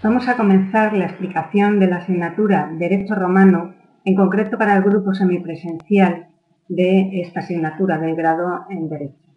Vamos 0.00 0.28
a 0.28 0.36
comenzar 0.36 0.92
la 0.92 1.06
explicación 1.06 1.80
de 1.80 1.88
la 1.88 1.96
asignatura 1.96 2.70
Derecho 2.78 3.16
Romano, 3.16 3.74
en 4.04 4.14
concreto 4.14 4.56
para 4.56 4.76
el 4.76 4.84
grupo 4.84 5.12
semipresencial 5.12 6.28
de 6.68 7.20
esta 7.20 7.40
asignatura 7.40 7.98
del 7.98 8.14
grado 8.14 8.64
en 8.70 8.88
Derecho. 8.88 9.36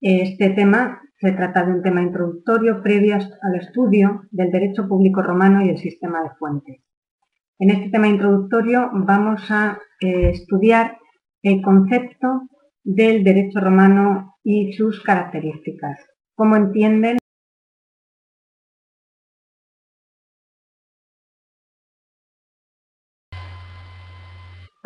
Este 0.00 0.50
tema 0.50 1.00
se 1.20 1.30
trata 1.32 1.64
de 1.64 1.72
un 1.74 1.82
tema 1.82 2.02
introductorio 2.02 2.82
previo 2.82 3.14
al 3.14 3.54
estudio 3.60 4.22
del 4.32 4.50
derecho 4.50 4.88
público 4.88 5.22
romano 5.22 5.64
y 5.64 5.68
el 5.68 5.78
sistema 5.78 6.20
de 6.24 6.30
fuentes. 6.30 6.80
En 7.60 7.70
este 7.70 7.90
tema 7.90 8.08
introductorio 8.08 8.90
vamos 8.92 9.48
a 9.52 9.78
eh, 10.00 10.30
estudiar 10.30 10.98
el 11.42 11.62
concepto 11.62 12.48
del 12.82 13.22
derecho 13.22 13.60
romano 13.60 14.34
y 14.42 14.72
sus 14.72 15.00
características, 15.04 16.00
cómo 16.34 16.56
entienden 16.56 17.19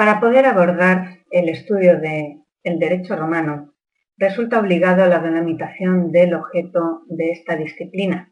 Para 0.05 0.21
poder 0.21 0.45
abordar 0.45 1.21
el 1.31 1.49
estudio 1.49 1.99
del 1.99 2.79
derecho 2.79 3.17
romano, 3.17 3.73
resulta 4.19 4.61
obligado 4.61 5.07
la 5.07 5.19
delimitación 5.19 6.13
del 6.13 6.35
objeto 6.35 7.05
de 7.07 7.31
esta 7.31 7.57
disciplina. 7.57 8.31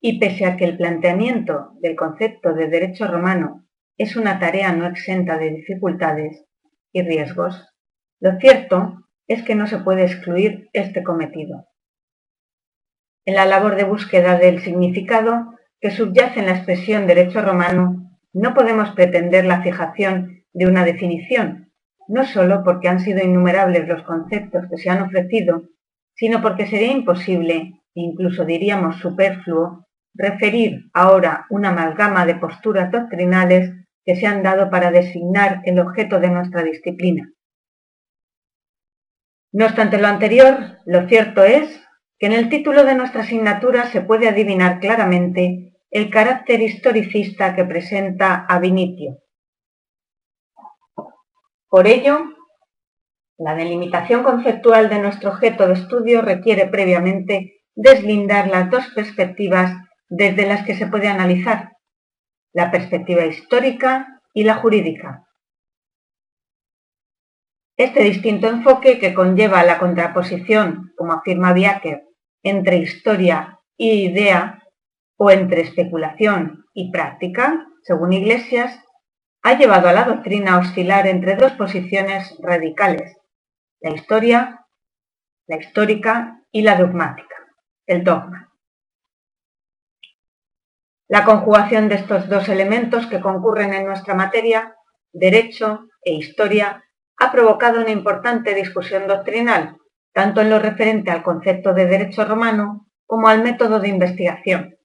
Y 0.00 0.18
pese 0.18 0.46
a 0.46 0.56
que 0.56 0.64
el 0.64 0.78
planteamiento 0.78 1.72
del 1.82 1.96
concepto 1.96 2.54
de 2.54 2.68
derecho 2.68 3.08
romano 3.08 3.68
es 3.98 4.16
una 4.16 4.38
tarea 4.38 4.72
no 4.72 4.86
exenta 4.86 5.36
de 5.36 5.50
dificultades 5.50 6.46
y 6.92 7.02
riesgos, 7.02 7.68
lo 8.20 8.38
cierto 8.38 9.04
es 9.26 9.42
que 9.42 9.54
no 9.54 9.66
se 9.66 9.80
puede 9.80 10.04
excluir 10.04 10.70
este 10.72 11.02
cometido. 11.02 11.66
En 13.26 13.34
la 13.34 13.44
labor 13.44 13.76
de 13.76 13.84
búsqueda 13.84 14.38
del 14.38 14.62
significado 14.62 15.58
que 15.78 15.90
subyace 15.90 16.40
en 16.40 16.46
la 16.46 16.52
expresión 16.52 17.06
derecho 17.06 17.42
romano, 17.42 18.09
no 18.32 18.54
podemos 18.54 18.90
pretender 18.90 19.44
la 19.44 19.62
fijación 19.62 20.44
de 20.52 20.66
una 20.66 20.84
definición, 20.84 21.72
no 22.08 22.24
sólo 22.24 22.62
porque 22.64 22.88
han 22.88 23.00
sido 23.00 23.24
innumerables 23.24 23.86
los 23.86 24.02
conceptos 24.02 24.64
que 24.68 24.78
se 24.78 24.90
han 24.90 25.02
ofrecido, 25.02 25.62
sino 26.14 26.42
porque 26.42 26.66
sería 26.66 26.92
imposible, 26.92 27.54
e 27.94 28.00
incluso 28.00 28.44
diríamos 28.44 28.96
superfluo, 28.96 29.86
referir 30.14 30.90
ahora 30.92 31.46
una 31.50 31.68
amalgama 31.68 32.26
de 32.26 32.34
posturas 32.34 32.90
doctrinales 32.90 33.72
que 34.04 34.16
se 34.16 34.26
han 34.26 34.42
dado 34.42 34.70
para 34.70 34.90
designar 34.90 35.60
el 35.64 35.78
objeto 35.78 36.18
de 36.18 36.30
nuestra 36.30 36.62
disciplina. 36.62 37.32
No 39.52 39.66
obstante 39.66 39.98
lo 39.98 40.06
anterior, 40.06 40.78
lo 40.86 41.08
cierto 41.08 41.44
es 41.44 41.80
que 42.18 42.26
en 42.26 42.32
el 42.32 42.48
título 42.48 42.84
de 42.84 42.94
nuestra 42.94 43.22
asignatura 43.22 43.86
se 43.86 44.00
puede 44.00 44.28
adivinar 44.28 44.78
claramente 44.80 45.69
el 45.90 46.10
carácter 46.10 46.60
historicista 46.60 47.54
que 47.54 47.64
presenta 47.64 48.46
a 48.48 48.58
Vinitio. 48.60 49.18
Por 51.68 51.86
ello, 51.86 52.36
la 53.38 53.54
delimitación 53.54 54.22
conceptual 54.22 54.88
de 54.88 54.98
nuestro 55.00 55.30
objeto 55.30 55.66
de 55.66 55.74
estudio 55.74 56.22
requiere 56.22 56.66
previamente 56.66 57.62
deslindar 57.74 58.48
las 58.48 58.70
dos 58.70 58.86
perspectivas 58.94 59.76
desde 60.08 60.46
las 60.46 60.64
que 60.64 60.74
se 60.74 60.86
puede 60.86 61.08
analizar, 61.08 61.72
la 62.52 62.70
perspectiva 62.70 63.24
histórica 63.24 64.20
y 64.34 64.44
la 64.44 64.56
jurídica. 64.56 65.26
Este 67.76 68.02
distinto 68.02 68.48
enfoque 68.48 68.98
que 68.98 69.14
conlleva 69.14 69.64
la 69.64 69.78
contraposición, 69.78 70.92
como 70.96 71.14
afirma 71.14 71.52
Biaker, 71.52 72.04
entre 72.42 72.76
historia 72.76 73.58
y 73.76 74.10
idea 74.10 74.62
o 75.22 75.30
entre 75.30 75.60
especulación 75.60 76.64
y 76.72 76.90
práctica, 76.90 77.66
según 77.82 78.14
Iglesias, 78.14 78.82
ha 79.42 79.52
llevado 79.58 79.90
a 79.90 79.92
la 79.92 80.04
doctrina 80.04 80.54
a 80.54 80.58
oscilar 80.60 81.06
entre 81.06 81.36
dos 81.36 81.52
posiciones 81.52 82.34
radicales, 82.40 83.18
la 83.82 83.90
historia, 83.90 84.66
la 85.46 85.56
histórica 85.58 86.42
y 86.50 86.62
la 86.62 86.76
dogmática, 86.76 87.34
el 87.86 88.02
dogma. 88.02 88.50
La 91.06 91.26
conjugación 91.26 91.90
de 91.90 91.96
estos 91.96 92.26
dos 92.30 92.48
elementos 92.48 93.06
que 93.06 93.20
concurren 93.20 93.74
en 93.74 93.84
nuestra 93.84 94.14
materia, 94.14 94.74
derecho 95.12 95.86
e 96.02 96.14
historia, 96.14 96.82
ha 97.18 97.30
provocado 97.30 97.82
una 97.82 97.90
importante 97.90 98.54
discusión 98.54 99.06
doctrinal, 99.06 99.76
tanto 100.14 100.40
en 100.40 100.48
lo 100.48 100.58
referente 100.58 101.10
al 101.10 101.22
concepto 101.22 101.74
de 101.74 101.84
derecho 101.84 102.24
romano 102.24 102.86
como 103.04 103.28
al 103.28 103.42
método 103.42 103.80
de 103.80 103.88
investigación, 103.88 104.79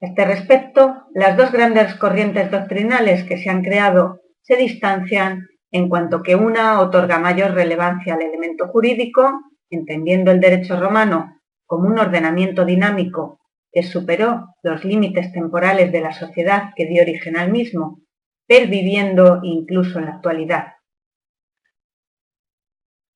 este 0.00 0.24
respecto, 0.24 1.06
las 1.12 1.36
dos 1.36 1.50
grandes 1.50 1.94
corrientes 1.94 2.50
doctrinales 2.50 3.24
que 3.24 3.38
se 3.38 3.50
han 3.50 3.62
creado 3.62 4.20
se 4.42 4.56
distancian 4.56 5.48
en 5.72 5.88
cuanto 5.88 6.22
que 6.22 6.36
una 6.36 6.80
otorga 6.80 7.18
mayor 7.18 7.52
relevancia 7.52 8.14
al 8.14 8.22
elemento 8.22 8.68
jurídico, 8.68 9.40
entendiendo 9.70 10.30
el 10.30 10.40
derecho 10.40 10.78
romano 10.80 11.40
como 11.66 11.88
un 11.88 11.98
ordenamiento 11.98 12.64
dinámico 12.64 13.40
que 13.72 13.82
superó 13.82 14.54
los 14.62 14.84
límites 14.84 15.32
temporales 15.32 15.92
de 15.92 16.00
la 16.00 16.12
sociedad 16.12 16.70
que 16.74 16.86
dio 16.86 17.02
origen 17.02 17.36
al 17.36 17.50
mismo, 17.50 18.00
perviviendo 18.46 19.40
incluso 19.42 19.98
en 19.98 20.06
la 20.06 20.12
actualidad. 20.12 20.74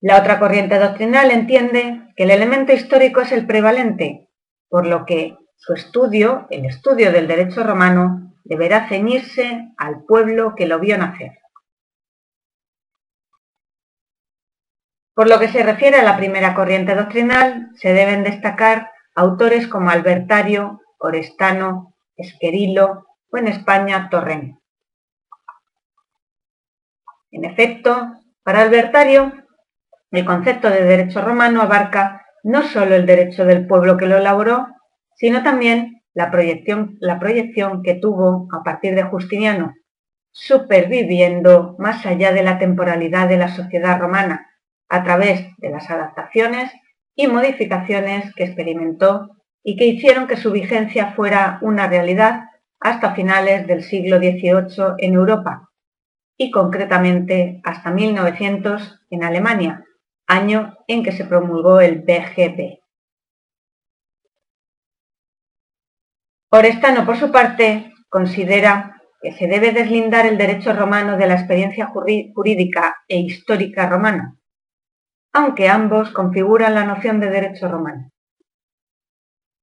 La 0.01 0.19
otra 0.19 0.39
corriente 0.41 0.79
doctrinal 0.79 1.31
entiende 1.31 2.13
que 2.17 2.25
el 2.25 2.33
elemento 2.33 2.73
histórico 2.73 3.21
es 3.21 3.33
el 3.33 3.47
prevalente, 3.47 4.29
por 4.69 4.87
lo 4.87 5.07
que 5.07 5.37
su 5.65 5.75
estudio, 5.75 6.49
el 6.51 6.65
estudio 6.67 7.13
del 7.13 7.29
derecho 7.29 7.63
romano, 7.63 8.35
deberá 8.43 8.89
ceñirse 8.89 9.73
al 9.77 10.03
pueblo 10.03 10.57
que 10.57 10.67
lo 10.67 10.81
vio 10.81 10.99
nacer. 10.99 11.39
Por 15.15 15.29
lo 15.29 15.39
que 15.39 15.47
se 15.47 15.63
refiere 15.63 16.01
a 16.01 16.03
la 16.03 16.17
primera 16.17 16.57
corriente 16.57 16.97
doctrinal, 16.97 17.71
se 17.77 17.93
deben 17.93 18.25
destacar 18.25 18.91
autores 19.15 19.69
como 19.69 19.91
Albertario, 19.91 20.81
Orestano, 20.99 21.95
Esquerilo 22.17 23.07
o 23.31 23.37
en 23.37 23.47
España 23.47 24.09
Torrent. 24.11 24.59
En 27.31 27.45
efecto, 27.45 28.15
para 28.43 28.63
Albertario, 28.63 29.33
el 30.11 30.25
concepto 30.25 30.69
de 30.71 30.83
derecho 30.83 31.21
romano 31.23 31.63
abarca 31.63 32.27
no 32.43 32.63
sólo 32.63 32.97
el 32.97 33.07
derecho 33.07 33.45
del 33.45 33.69
pueblo 33.69 33.97
que 33.97 34.07
lo 34.07 34.17
elaboró, 34.17 34.67
sino 35.23 35.45
también 35.45 36.03
la 36.15 36.33
proyección, 36.33 36.99
que 37.85 37.95
tuvo 37.95 38.49
a 38.53 38.65
partir 38.65 38.97
de 38.97 39.05
Justiniano, 39.05 39.73
superviviendo 40.33 41.77
más 41.79 42.05
allá 42.07 42.33
de 42.33 42.43
la 42.43 42.59
temporalidad 42.59 43.29
de 43.29 43.37
la 43.37 43.47
sociedad 43.47 44.01
romana, 44.01 44.51
a 44.89 45.05
través 45.05 45.47
de 45.59 45.71
las 45.71 45.89
adaptaciones 45.89 46.73
y 47.15 47.29
modificaciones 47.29 48.35
que 48.35 48.43
experimentó 48.43 49.29
y 49.63 49.77
que 49.77 49.87
hicieron 49.87 50.27
que 50.27 50.37
su 50.37 50.51
vigencia 50.51 51.13
fuera 51.13 51.61
una 51.63 51.87
realidad 51.87 52.47
hasta 52.81 53.15
finales 53.15 53.69
del 53.69 53.85
siglo 53.85 54.19
XVIII 54.19 54.97
en 54.99 55.15
Europa 55.15 55.71
y 56.37 56.51
concretamente 56.51 57.61
hasta 57.63 57.93
1900 57.93 59.03
en 59.09 59.23
Alemania, 59.23 59.85
año 60.27 60.79
en 60.89 61.05
que 61.05 61.13
se 61.13 61.27
promulgó 61.27 61.81
el 61.81 62.01
BGB. 62.01 62.82
Orestano, 66.55 67.07
por 67.07 67.17
su 67.17 67.33
parte, 67.33 67.95
considera 68.11 69.01
que 69.23 69.33
se 69.33 69.47
debe 69.47 69.73
deslindar 69.73 70.27
el 70.27 70.37
derecho 70.37 70.75
romano 70.75 71.17
de 71.17 71.27
la 71.27 71.33
experiencia 71.33 71.87
jurídica 71.87 72.97
e 73.09 73.21
histórica 73.21 73.89
romana, 73.89 74.37
aunque 75.33 75.71
ambos 75.71 76.11
configuran 76.11 76.75
la 76.75 76.85
noción 76.85 77.21
de 77.21 77.31
derecho 77.31 77.69
romano. 77.69 78.11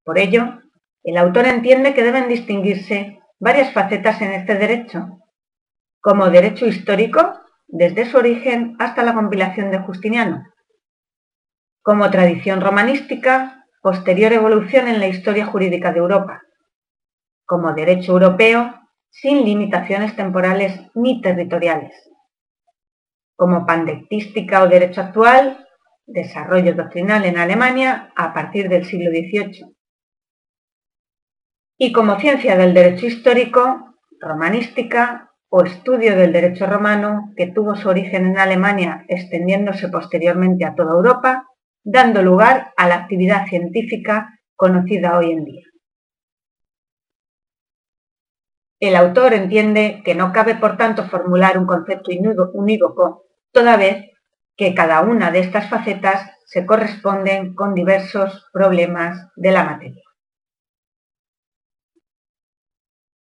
Por 0.04 0.18
ello, 0.18 0.64
el 1.04 1.18
autor 1.18 1.46
entiende 1.46 1.94
que 1.94 2.02
deben 2.02 2.28
distinguirse 2.28 3.20
varias 3.38 3.72
facetas 3.72 4.20
en 4.24 4.32
este 4.32 4.56
derecho, 4.56 5.20
como 6.02 6.32
derecho 6.32 6.66
histórico, 6.66 7.40
desde 7.68 8.08
su 8.08 8.18
origen 8.18 8.76
hasta 8.80 9.04
la 9.04 9.14
compilación 9.14 9.70
de 9.70 9.78
Justiniano, 9.78 10.44
como 11.84 12.10
tradición 12.10 12.62
romanística, 12.62 13.68
posterior 13.84 14.34
evolución 14.34 14.88
en 14.88 15.00
la 15.00 15.08
historia 15.08 15.46
jurídica 15.46 15.92
de 15.92 16.00
Europa, 16.00 16.42
como 17.50 17.74
derecho 17.74 18.12
europeo 18.12 18.76
sin 19.10 19.44
limitaciones 19.44 20.16
temporales 20.16 20.80
ni 20.94 21.20
territoriales, 21.20 21.96
como 23.36 23.66
pandectística 23.66 24.62
o 24.62 24.68
derecho 24.68 25.02
actual, 25.02 25.66
desarrollo 26.06 26.76
doctrinal 26.76 27.26
en 27.26 27.40
Alemania 27.40 28.14
a 28.16 28.36
partir 28.36 28.70
del 28.70 28.86
siglo 28.86 29.10
XVIII, 29.10 29.76
y 31.80 31.92
como 31.92 32.20
ciencia 32.20 32.56
del 32.56 32.76
derecho 32.76 33.08
histórico, 33.08 33.96
romanística 34.20 35.32
o 35.50 35.64
estudio 35.64 36.16
del 36.16 36.32
derecho 36.32 36.68
romano 36.68 37.34
que 37.36 37.48
tuvo 37.48 37.76
su 37.76 37.90
origen 37.90 38.28
en 38.28 38.38
Alemania 38.38 39.06
extendiéndose 39.08 39.90
posteriormente 39.90 40.66
a 40.66 40.76
toda 40.76 40.94
Europa, 40.94 41.48
dando 41.84 42.22
lugar 42.22 42.74
a 42.78 42.88
la 42.88 42.96
actividad 42.96 43.48
científica 43.48 44.40
conocida 44.56 45.18
hoy 45.18 45.32
en 45.32 45.46
día. 45.46 45.69
El 48.80 48.96
autor 48.96 49.34
entiende 49.34 50.02
que 50.06 50.16
no 50.16 50.32
cabe, 50.32 50.56
por 50.56 50.78
tanto, 50.78 51.04
formular 51.06 51.58
un 51.58 51.66
concepto 51.66 52.12
unívoco, 52.54 53.26
toda 53.52 53.76
vez 53.76 54.06
que 54.56 54.74
cada 54.74 55.02
una 55.02 55.32
de 55.32 55.40
estas 55.40 55.70
facetas 55.70 56.32
se 56.46 56.66
corresponden 56.66 57.54
con 57.56 57.74
diversos 57.74 58.50
problemas 58.54 59.28
de 59.36 59.52
la 59.52 59.64
materia. 59.64 60.04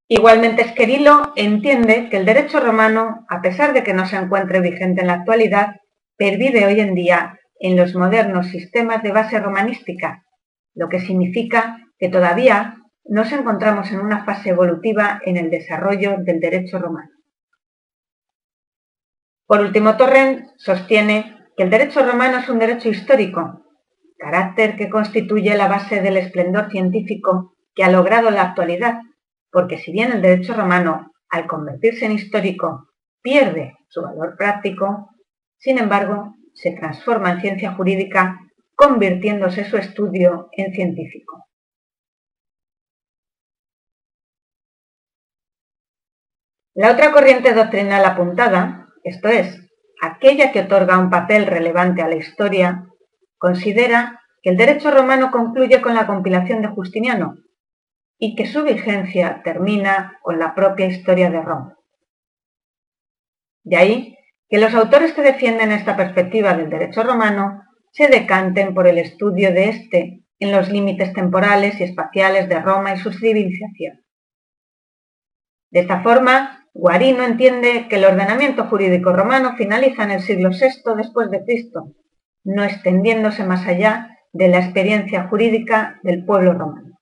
Igualmente 0.09 0.61
Esquerilo 0.61 1.33
entiende 1.35 2.07
que 2.09 2.17
el 2.17 2.25
derecho 2.25 2.59
romano, 2.59 3.25
a 3.27 3.41
pesar 3.41 3.73
de 3.73 3.83
que 3.83 3.93
no 3.93 4.05
se 4.05 4.15
encuentre 4.15 4.61
vigente 4.61 5.01
en 5.01 5.07
la 5.07 5.13
actualidad, 5.15 5.81
pervive 6.15 6.65
hoy 6.65 6.79
en 6.79 6.95
día 6.95 7.39
en 7.59 7.75
los 7.75 7.93
modernos 7.93 8.47
sistemas 8.47 9.03
de 9.03 9.11
base 9.11 9.39
romanística, 9.39 10.23
lo 10.75 10.87
que 10.87 11.01
significa 11.01 11.79
que 11.99 12.07
todavía 12.07 12.77
nos 13.09 13.31
encontramos 13.31 13.91
en 13.91 13.99
una 13.99 14.25
fase 14.25 14.49
evolutiva 14.49 15.21
en 15.25 15.37
el 15.37 15.49
desarrollo 15.49 16.17
del 16.19 16.39
derecho 16.39 16.79
romano. 16.79 17.11
Por 19.45 19.61
último, 19.61 19.95
Torrent 19.95 20.49
sostiene 20.57 21.37
que 21.55 21.63
el 21.63 21.69
derecho 21.69 22.05
romano 22.05 22.39
es 22.39 22.49
un 22.49 22.59
derecho 22.59 22.89
histórico, 22.89 23.63
carácter 24.17 24.75
que 24.75 24.89
constituye 24.89 25.55
la 25.55 25.67
base 25.67 26.01
del 26.01 26.17
esplendor 26.17 26.69
científico 26.69 27.55
que 27.73 27.83
ha 27.83 27.89
logrado 27.89 28.29
la 28.29 28.41
actualidad, 28.41 28.99
porque 29.51 29.77
si 29.77 29.91
bien 29.91 30.11
el 30.11 30.21
derecho 30.21 30.53
romano, 30.53 31.11
al 31.29 31.47
convertirse 31.47 32.05
en 32.05 32.13
histórico, 32.13 32.89
pierde 33.21 33.77
su 33.87 34.01
valor 34.01 34.35
práctico, 34.37 35.11
sin 35.57 35.77
embargo, 35.77 36.35
se 36.53 36.71
transforma 36.71 37.31
en 37.31 37.41
ciencia 37.41 37.73
jurídica, 37.73 38.39
convirtiéndose 38.75 39.65
su 39.65 39.77
estudio 39.77 40.49
en 40.51 40.73
científico. 40.73 41.46
La 46.77 46.91
otra 46.91 47.11
corriente 47.11 47.55
doctrinal 47.55 48.05
apuntada, 48.05 48.85
esto 49.03 49.29
es, 49.29 49.67
aquella 49.99 50.51
que 50.51 50.59
otorga 50.59 50.99
un 50.99 51.09
papel 51.09 51.47
relevante 51.47 52.03
a 52.03 52.07
la 52.07 52.17
historia, 52.17 52.85
considera 53.39 54.21
que 54.43 54.51
el 54.51 54.57
derecho 54.57 54.91
romano 54.91 55.31
concluye 55.31 55.81
con 55.81 55.95
la 55.95 56.05
compilación 56.05 56.61
de 56.61 56.67
Justiniano 56.67 57.33
y 58.19 58.35
que 58.35 58.45
su 58.45 58.63
vigencia 58.63 59.41
termina 59.43 60.19
con 60.21 60.37
la 60.37 60.53
propia 60.53 60.85
historia 60.85 61.31
de 61.31 61.41
Roma. 61.41 61.75
De 63.63 63.77
ahí 63.77 64.17
que 64.47 64.59
los 64.59 64.75
autores 64.75 65.13
que 65.13 65.23
defienden 65.23 65.71
esta 65.71 65.97
perspectiva 65.97 66.53
del 66.53 66.69
derecho 66.69 67.01
romano 67.01 67.63
se 67.91 68.07
decanten 68.07 68.75
por 68.75 68.85
el 68.85 68.99
estudio 68.99 69.51
de 69.51 69.69
éste 69.69 70.21
en 70.37 70.51
los 70.51 70.69
límites 70.69 71.11
temporales 71.13 71.79
y 71.79 71.85
espaciales 71.85 72.47
de 72.47 72.59
Roma 72.59 72.93
y 72.93 72.99
su 72.99 73.11
civilización. 73.11 74.03
De 75.71 75.79
esta 75.79 76.01
forma, 76.01 76.56
Guarino 76.79 77.23
entiende 77.23 77.87
que 77.89 77.95
el 77.95 78.05
ordenamiento 78.05 78.65
jurídico 78.65 79.11
romano 79.11 79.55
finaliza 79.57 80.03
en 80.03 80.11
el 80.11 80.21
siglo 80.21 80.51
VI 80.51 80.95
después 80.95 81.31
de 81.31 81.43
Cristo, 81.43 81.95
no 82.43 82.63
extendiéndose 82.63 83.43
más 83.43 83.65
allá 83.65 84.15
de 84.31 84.47
la 84.47 84.59
experiencia 84.59 85.27
jurídica 85.27 85.99
del 86.03 86.23
pueblo 86.23 86.53
romano. 86.53 86.99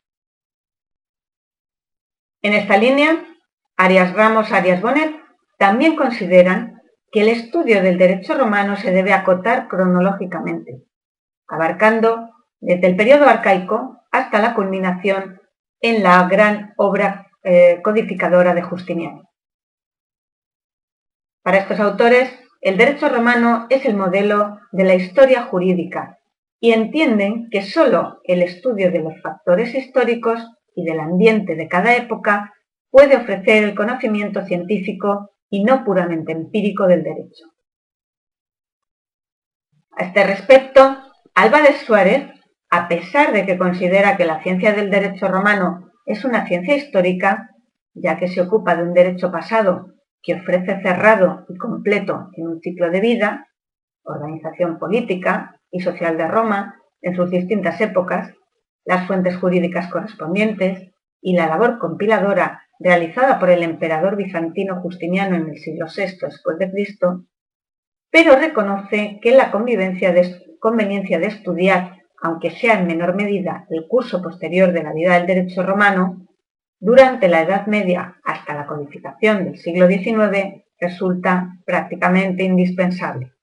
En 2.42 2.54
esta 2.54 2.78
línea, 2.78 3.26
Arias 3.76 4.14
Ramos 4.14 4.54
Arias 4.54 4.82
Bonet 4.82 5.14
también 5.58 5.98
consideran 5.98 6.82
que 7.12 7.24
el 7.24 7.28
estudio 7.28 7.82
del 7.82 7.98
derecho 7.98 8.34
romano 8.34 8.78
se 8.78 8.92
debe 8.92 9.12
acotar 9.12 9.68
cronológicamente, 9.68 10.86
abarcando 11.50 12.30
desde 12.62 12.88
el 12.88 12.96
periodo 12.96 13.28
arcaico 13.28 14.04
hasta 14.10 14.40
la 14.40 14.54
culminación 14.54 15.42
en 15.82 16.02
la 16.02 16.26
gran 16.30 16.74
obra 16.78 17.28
eh, 17.44 17.82
codificadora 17.84 18.54
de 18.54 18.62
Justiniano. 18.62 19.35
Para 21.46 21.60
estos 21.60 21.80
autores, 21.80 22.34
el 22.60 22.76
derecho 22.76 23.08
romano 23.08 23.68
es 23.70 23.86
el 23.86 23.96
modelo 23.96 24.58
de 24.72 24.84
la 24.84 24.96
historia 24.96 25.44
jurídica 25.44 26.18
y 26.60 26.72
entienden 26.72 27.52
que 27.52 27.62
sólo 27.62 28.20
el 28.24 28.42
estudio 28.42 28.92
de 28.92 28.98
los 28.98 29.22
factores 29.22 29.76
históricos 29.76 30.44
y 30.76 30.84
del 30.84 31.00
ambiente 31.00 31.54
de 31.56 31.68
cada 31.68 31.96
época 31.96 32.52
puede 32.90 33.16
ofrecer 33.16 33.64
el 33.64 33.76
conocimiento 33.76 34.42
científico 34.42 35.34
y 35.52 35.64
no 35.64 35.84
puramente 35.84 36.32
empírico 36.32 36.88
del 36.88 37.04
derecho. 37.04 37.46
A 39.92 40.06
este 40.06 40.26
respecto, 40.26 40.98
Álvarez 41.36 41.78
Suárez, 41.86 42.28
a 42.72 42.88
pesar 42.88 43.34
de 43.34 43.46
que 43.46 43.60
considera 43.60 44.18
que 44.18 44.26
la 44.26 44.42
ciencia 44.42 44.74
del 44.74 44.90
derecho 44.90 45.28
romano 45.28 45.92
es 46.08 46.26
una 46.26 46.48
ciencia 46.48 46.76
histórica, 46.76 47.52
ya 47.94 48.18
que 48.18 48.30
se 48.30 48.42
ocupa 48.42 48.76
de 48.76 48.82
un 48.82 48.96
derecho 48.96 49.32
pasado 49.32 49.95
que 50.26 50.36
ofrece 50.36 50.82
cerrado 50.82 51.46
y 51.48 51.58
completo 51.58 52.30
en 52.34 52.48
un 52.48 52.60
ciclo 52.60 52.90
de 52.90 53.00
vida, 53.00 53.48
organización 54.04 54.80
política 54.80 55.60
y 55.70 55.82
social 55.82 56.18
de 56.18 56.28
Roma 56.28 56.82
en 57.02 57.16
sus 57.16 57.30
distintas 57.30 57.80
épocas, 57.80 58.34
las 58.86 59.08
fuentes 59.08 59.38
jurídicas 59.38 59.92
correspondientes 59.92 60.92
y 61.22 61.36
la 61.36 61.48
labor 61.48 61.78
compiladora 61.80 62.64
realizada 62.80 63.40
por 63.40 63.50
el 63.50 63.64
emperador 63.64 64.16
bizantino 64.16 64.82
Justiniano 64.82 65.36
en 65.36 65.50
el 65.50 65.58
siglo 65.58 65.86
VI 65.86 66.18
después 66.22 66.58
de 66.58 66.72
Cristo, 66.72 67.26
pero 68.12 68.36
reconoce 68.36 69.20
que 69.22 69.32
la 69.32 69.52
convivencia 69.52 70.12
de, 70.12 70.58
conveniencia 70.60 71.20
de 71.20 71.28
estudiar, 71.28 71.98
aunque 72.22 72.52
sea 72.52 72.80
en 72.80 72.88
menor 72.88 73.16
medida, 73.16 73.66
el 73.70 73.88
curso 73.88 74.22
posterior 74.22 74.72
de 74.72 74.84
la 74.84 74.94
vida 74.94 75.16
del 75.16 75.28
derecho 75.28 75.64
romano, 75.64 76.26
durante 76.86 77.28
la 77.28 77.42
Edad 77.42 77.66
Media 77.66 78.20
hasta 78.24 78.54
la 78.54 78.68
codificación 78.68 79.44
del 79.44 79.58
siglo 79.58 79.88
XIX 79.88 80.64
resulta 80.80 81.58
prácticamente 81.66 82.44
indispensable. 82.44 83.34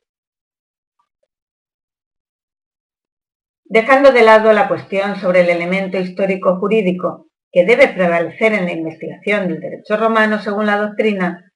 Dejando 3.65 4.13
de 4.13 4.23
lado 4.23 4.53
la 4.53 4.69
cuestión 4.69 5.17
sobre 5.17 5.41
el 5.41 5.49
elemento 5.49 5.99
histórico 5.99 6.61
jurídico 6.61 7.27
que 7.51 7.65
debe 7.65 7.89
prevalecer 7.89 8.53
en 8.53 8.67
la 8.67 8.73
investigación 8.75 9.49
del 9.49 9.59
derecho 9.59 9.97
romano 9.97 10.39
según 10.39 10.67
la 10.67 10.77
doctrina, 10.77 11.53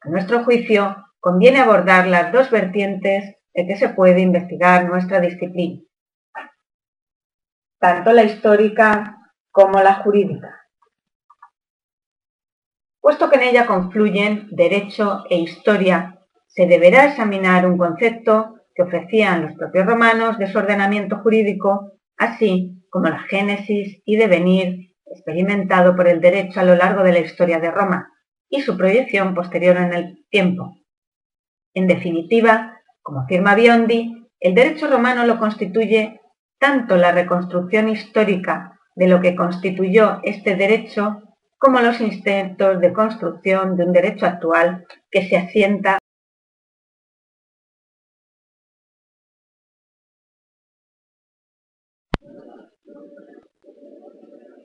a 0.00 0.08
nuestro 0.08 0.42
juicio 0.42 0.96
conviene 1.20 1.60
abordar 1.60 2.08
las 2.08 2.32
dos 2.32 2.50
vertientes 2.50 3.36
de 3.54 3.66
que 3.68 3.76
se 3.76 3.90
puede 3.90 4.20
investigar 4.20 4.84
nuestra 4.86 5.20
disciplina, 5.20 5.80
tanto 7.78 8.12
la 8.12 8.24
histórica 8.24 9.16
como 9.52 9.80
la 9.80 9.94
jurídica 10.02 10.59
puesto 13.00 13.30
que 13.30 13.36
en 13.36 13.42
ella 13.42 13.66
confluyen 13.66 14.48
derecho 14.50 15.24
e 15.28 15.38
historia, 15.38 16.18
se 16.46 16.66
deberá 16.66 17.06
examinar 17.06 17.66
un 17.66 17.78
concepto 17.78 18.56
que 18.74 18.82
ofrecían 18.82 19.42
los 19.42 19.54
propios 19.54 19.86
romanos 19.86 20.38
de 20.38 20.50
su 20.50 20.58
ordenamiento 20.58 21.18
jurídico, 21.18 21.92
así 22.16 22.84
como 22.90 23.08
la 23.08 23.20
génesis 23.20 24.02
y 24.04 24.16
devenir 24.16 24.94
experimentado 25.06 25.96
por 25.96 26.08
el 26.08 26.20
derecho 26.20 26.60
a 26.60 26.64
lo 26.64 26.76
largo 26.76 27.02
de 27.02 27.12
la 27.12 27.20
historia 27.20 27.58
de 27.58 27.70
Roma 27.70 28.12
y 28.48 28.62
su 28.62 28.76
proyección 28.76 29.34
posterior 29.34 29.76
en 29.76 29.92
el 29.94 30.26
tiempo. 30.28 30.76
En 31.74 31.86
definitiva, 31.86 32.80
como 33.02 33.20
afirma 33.20 33.54
Biondi, 33.54 34.28
el 34.40 34.54
derecho 34.54 34.88
romano 34.88 35.24
lo 35.24 35.38
constituye 35.38 36.20
tanto 36.58 36.96
la 36.96 37.12
reconstrucción 37.12 37.88
histórica 37.88 38.78
de 38.94 39.08
lo 39.08 39.20
que 39.20 39.36
constituyó 39.36 40.20
este 40.22 40.56
derecho 40.56 41.22
como 41.60 41.78
los 41.80 42.00
intentos 42.00 42.80
de 42.80 42.90
construcción 42.90 43.76
de 43.76 43.84
un 43.84 43.92
derecho 43.92 44.24
actual 44.24 44.86
que 45.10 45.28
se 45.28 45.36
asienta 45.36 45.98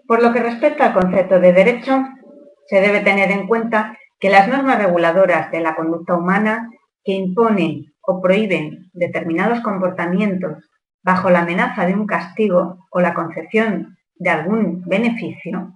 Por 0.07 0.21
lo 0.21 0.31
que 0.31 0.39
respecta 0.39 0.85
al 0.85 0.93
concepto 0.93 1.39
de 1.39 1.51
derecho, 1.51 1.97
se 2.67 2.79
debe 2.79 3.01
tener 3.01 3.31
en 3.31 3.47
cuenta 3.47 3.97
que 4.19 4.29
las 4.29 4.47
normas 4.47 4.77
reguladoras 4.77 5.51
de 5.51 5.61
la 5.61 5.75
conducta 5.75 6.13
humana 6.13 6.69
que 7.03 7.13
imponen 7.13 7.93
o 8.01 8.21
prohíben 8.21 8.91
determinados 8.93 9.61
comportamientos 9.61 10.69
bajo 11.03 11.31
la 11.31 11.39
amenaza 11.39 11.87
de 11.87 11.95
un 11.95 12.05
castigo 12.05 12.85
o 12.91 12.99
la 12.99 13.15
concepción 13.15 13.97
de 14.15 14.29
algún 14.29 14.83
beneficio 14.85 15.73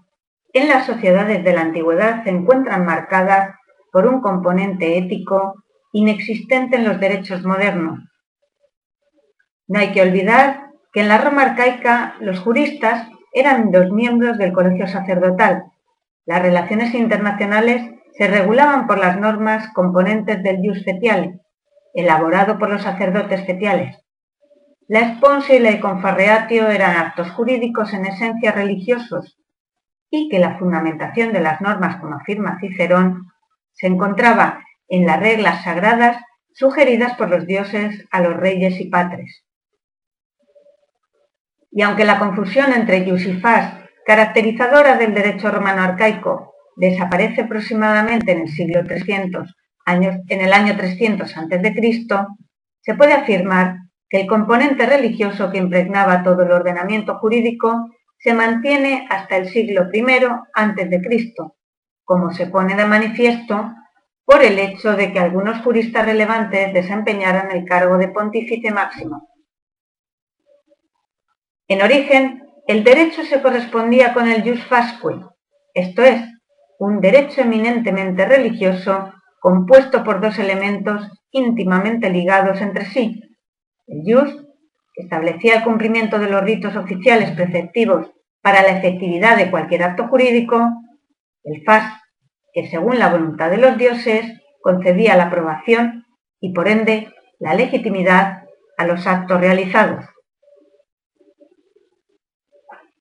en 0.53 0.67
las 0.67 0.85
sociedades 0.85 1.43
de 1.43 1.53
la 1.53 1.61
antigüedad 1.61 2.23
se 2.23 2.31
encuentran 2.31 2.85
marcadas 2.85 3.55
por 3.91 4.07
un 4.07 4.21
componente 4.21 4.97
ético 4.97 5.63
inexistente 5.91 6.77
en 6.77 6.85
los 6.85 6.99
derechos 6.99 7.43
modernos. 7.43 7.99
No 9.67 9.79
hay 9.79 9.91
que 9.91 10.01
olvidar 10.01 10.71
que 10.91 11.01
en 11.01 11.07
la 11.07 11.19
Roma 11.19 11.43
arcaica 11.43 12.15
los 12.19 12.39
juristas 12.39 13.07
eran 13.33 13.71
dos 13.71 13.91
miembros 13.91 14.37
del 14.37 14.53
colegio 14.53 14.87
sacerdotal. 14.87 15.65
Las 16.25 16.41
relaciones 16.41 16.93
internacionales 16.95 17.91
se 18.17 18.27
regulaban 18.27 18.87
por 18.87 18.97
las 18.97 19.19
normas 19.19 19.71
componentes 19.73 20.41
del 20.41 20.57
jus 20.57 20.83
fetiale, 20.83 21.39
elaborado 21.93 22.57
por 22.57 22.69
los 22.69 22.81
sacerdotes 22.81 23.45
fetiales. 23.45 23.97
la 24.87 25.01
esponsa 25.01 25.53
y 25.53 25.59
la 25.59 25.79
confarreatio 25.79 26.67
eran 26.67 26.97
actos 26.97 27.29
jurídicos 27.31 27.93
en 27.93 28.07
esencia 28.07 28.51
religiosos 28.51 29.38
y 30.09 30.29
que 30.29 30.39
la 30.39 30.57
fundamentación 30.57 31.31
de 31.33 31.41
las 31.41 31.61
normas, 31.61 31.97
como 31.97 32.15
afirma 32.15 32.59
Cicerón, 32.59 33.31
se 33.73 33.87
encontraba 33.87 34.63
en 34.87 35.05
las 35.05 35.19
reglas 35.19 35.63
sagradas 35.63 36.17
sugeridas 36.53 37.15
por 37.15 37.29
los 37.29 37.45
dioses 37.45 38.05
a 38.11 38.21
los 38.21 38.35
reyes 38.35 38.79
y 38.81 38.89
patres. 38.89 39.43
Y 41.71 41.83
aunque 41.83 42.05
la 42.05 42.19
confusión 42.19 42.73
entre 42.73 42.99
ius 42.99 43.25
y 43.25 43.33
fas, 43.39 43.75
caracterizadora 44.05 44.97
del 44.97 45.13
derecho 45.13 45.51
romano 45.51 45.83
arcaico, 45.83 46.55
desaparece 46.75 47.41
aproximadamente 47.41 48.31
en 48.31 48.41
el 48.41 48.49
siglo 48.49 48.83
300, 48.83 49.55
años, 49.85 50.17
en 50.27 50.41
el 50.41 50.53
año 50.53 50.75
300 50.75 51.37
a.C., 51.37 52.07
se 52.81 52.95
puede 52.95 53.13
afirmar 53.13 53.77
que 54.09 54.21
el 54.21 54.27
componente 54.27 54.85
religioso 54.85 55.51
que 55.51 55.59
impregnaba 55.59 56.23
todo 56.23 56.41
el 56.41 56.51
ordenamiento 56.51 57.19
jurídico 57.19 57.91
se 58.19 58.33
mantiene 58.33 59.07
hasta 59.09 59.37
el 59.37 59.49
siglo 59.49 59.87
I 59.91 60.01
a.C., 60.53 61.33
como 62.03 62.31
se 62.33 62.47
pone 62.47 62.75
de 62.75 62.85
manifiesto 62.85 63.73
por 64.25 64.43
el 64.43 64.59
hecho 64.59 64.95
de 64.95 65.11
que 65.11 65.19
algunos 65.19 65.61
juristas 65.63 66.05
relevantes 66.05 66.73
desempeñaran 66.73 67.51
el 67.51 67.65
cargo 67.65 67.97
de 67.97 68.09
pontífice 68.09 68.71
máximo. 68.71 69.27
En 71.67 71.81
origen, 71.81 72.43
el 72.67 72.83
derecho 72.83 73.23
se 73.23 73.41
correspondía 73.41 74.13
con 74.13 74.27
el 74.27 74.43
jus 74.43 74.63
fasque, 74.65 75.25
esto 75.73 76.03
es, 76.03 76.21
un 76.79 76.99
derecho 77.01 77.41
eminentemente 77.41 78.25
religioso 78.25 79.13
compuesto 79.39 80.03
por 80.03 80.21
dos 80.21 80.37
elementos 80.39 81.07
íntimamente 81.31 82.09
ligados 82.09 82.59
entre 82.61 82.85
sí. 82.85 83.21
El 83.87 84.01
jus, 84.03 84.45
establecía 85.01 85.57
el 85.57 85.63
cumplimiento 85.63 86.19
de 86.19 86.29
los 86.29 86.43
ritos 86.43 86.75
oficiales 86.75 87.31
preceptivos 87.31 88.11
para 88.41 88.61
la 88.61 88.77
efectividad 88.77 89.37
de 89.37 89.49
cualquier 89.49 89.83
acto 89.83 90.07
jurídico, 90.07 90.69
el 91.43 91.63
fas, 91.63 92.01
que 92.53 92.67
según 92.67 92.99
la 92.99 93.09
voluntad 93.09 93.49
de 93.49 93.57
los 93.57 93.77
dioses 93.77 94.25
concedía 94.61 95.15
la 95.15 95.25
aprobación 95.25 96.05
y 96.39 96.53
por 96.53 96.67
ende 96.67 97.13
la 97.39 97.53
legitimidad 97.53 98.43
a 98.77 98.85
los 98.85 99.05
actos 99.07 99.39
realizados. 99.39 100.05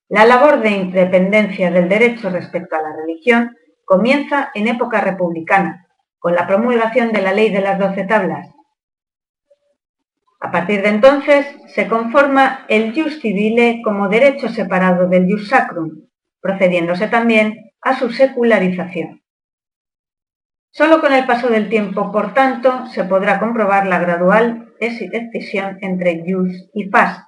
La 0.09 0.25
labor 0.25 0.61
de 0.61 0.71
independencia 0.71 1.71
del 1.71 1.89
derecho 1.89 2.31
respecto 2.31 2.77
a 2.77 2.83
la 2.83 2.97
religión 2.97 3.57
comienza 3.85 4.51
en 4.55 4.69
época 4.69 5.01
republicana, 5.01 5.87
con 6.19 6.35
la 6.35 6.47
promulgación 6.47 7.13
de 7.13 7.23
la 7.23 7.33
ley 7.33 7.51
de 7.51 7.61
las 7.61 7.79
doce 7.79 8.05
tablas. 8.05 8.49
A 10.41 10.53
partir 10.53 10.83
de 10.83 10.91
entonces 10.91 11.47
se 11.67 11.89
conforma 11.89 12.65
el 12.69 12.95
jus 12.95 13.21
civile 13.21 13.81
como 13.83 14.09
derecho 14.09 14.49
separado 14.49 15.09
del 15.09 15.31
jus 15.31 15.49
sacrum, 15.49 16.07
procediéndose 16.41 17.09
también 17.09 17.73
a 17.81 17.99
su 17.99 18.11
secularización. 18.11 19.23
Solo 20.71 21.01
con 21.01 21.13
el 21.13 21.27
paso 21.27 21.49
del 21.49 21.69
tiempo, 21.69 22.13
por 22.13 22.35
tanto, 22.35 22.87
se 22.87 23.03
podrá 23.05 23.41
comprobar 23.41 23.87
la 23.87 23.99
gradual 23.99 24.75
escisión 24.79 25.79
entre 25.81 26.23
jus 26.25 26.69
y 26.73 26.85
fas, 26.85 27.25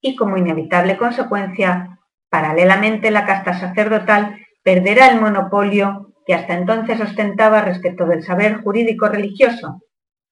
y 0.00 0.14
como 0.14 0.36
inevitable 0.36 0.96
consecuencia, 0.96 1.98
paralelamente 2.30 3.10
la 3.10 3.26
casta 3.26 3.54
sacerdotal 3.54 4.38
perderá 4.62 5.08
el 5.08 5.20
monopolio 5.20 6.14
que 6.24 6.34
hasta 6.34 6.54
entonces 6.54 7.00
ostentaba 7.00 7.62
respecto 7.62 8.06
del 8.06 8.22
saber 8.22 8.62
jurídico 8.62 9.08
religioso, 9.08 9.82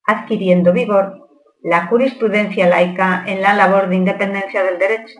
adquiriendo 0.05 0.71
vigor 0.71 1.26
la 1.61 1.87
jurisprudencia 1.87 2.67
laica 2.67 3.23
en 3.27 3.41
la 3.41 3.53
labor 3.53 3.89
de 3.89 3.95
independencia 3.95 4.63
del 4.63 4.77
derecho. 4.77 5.19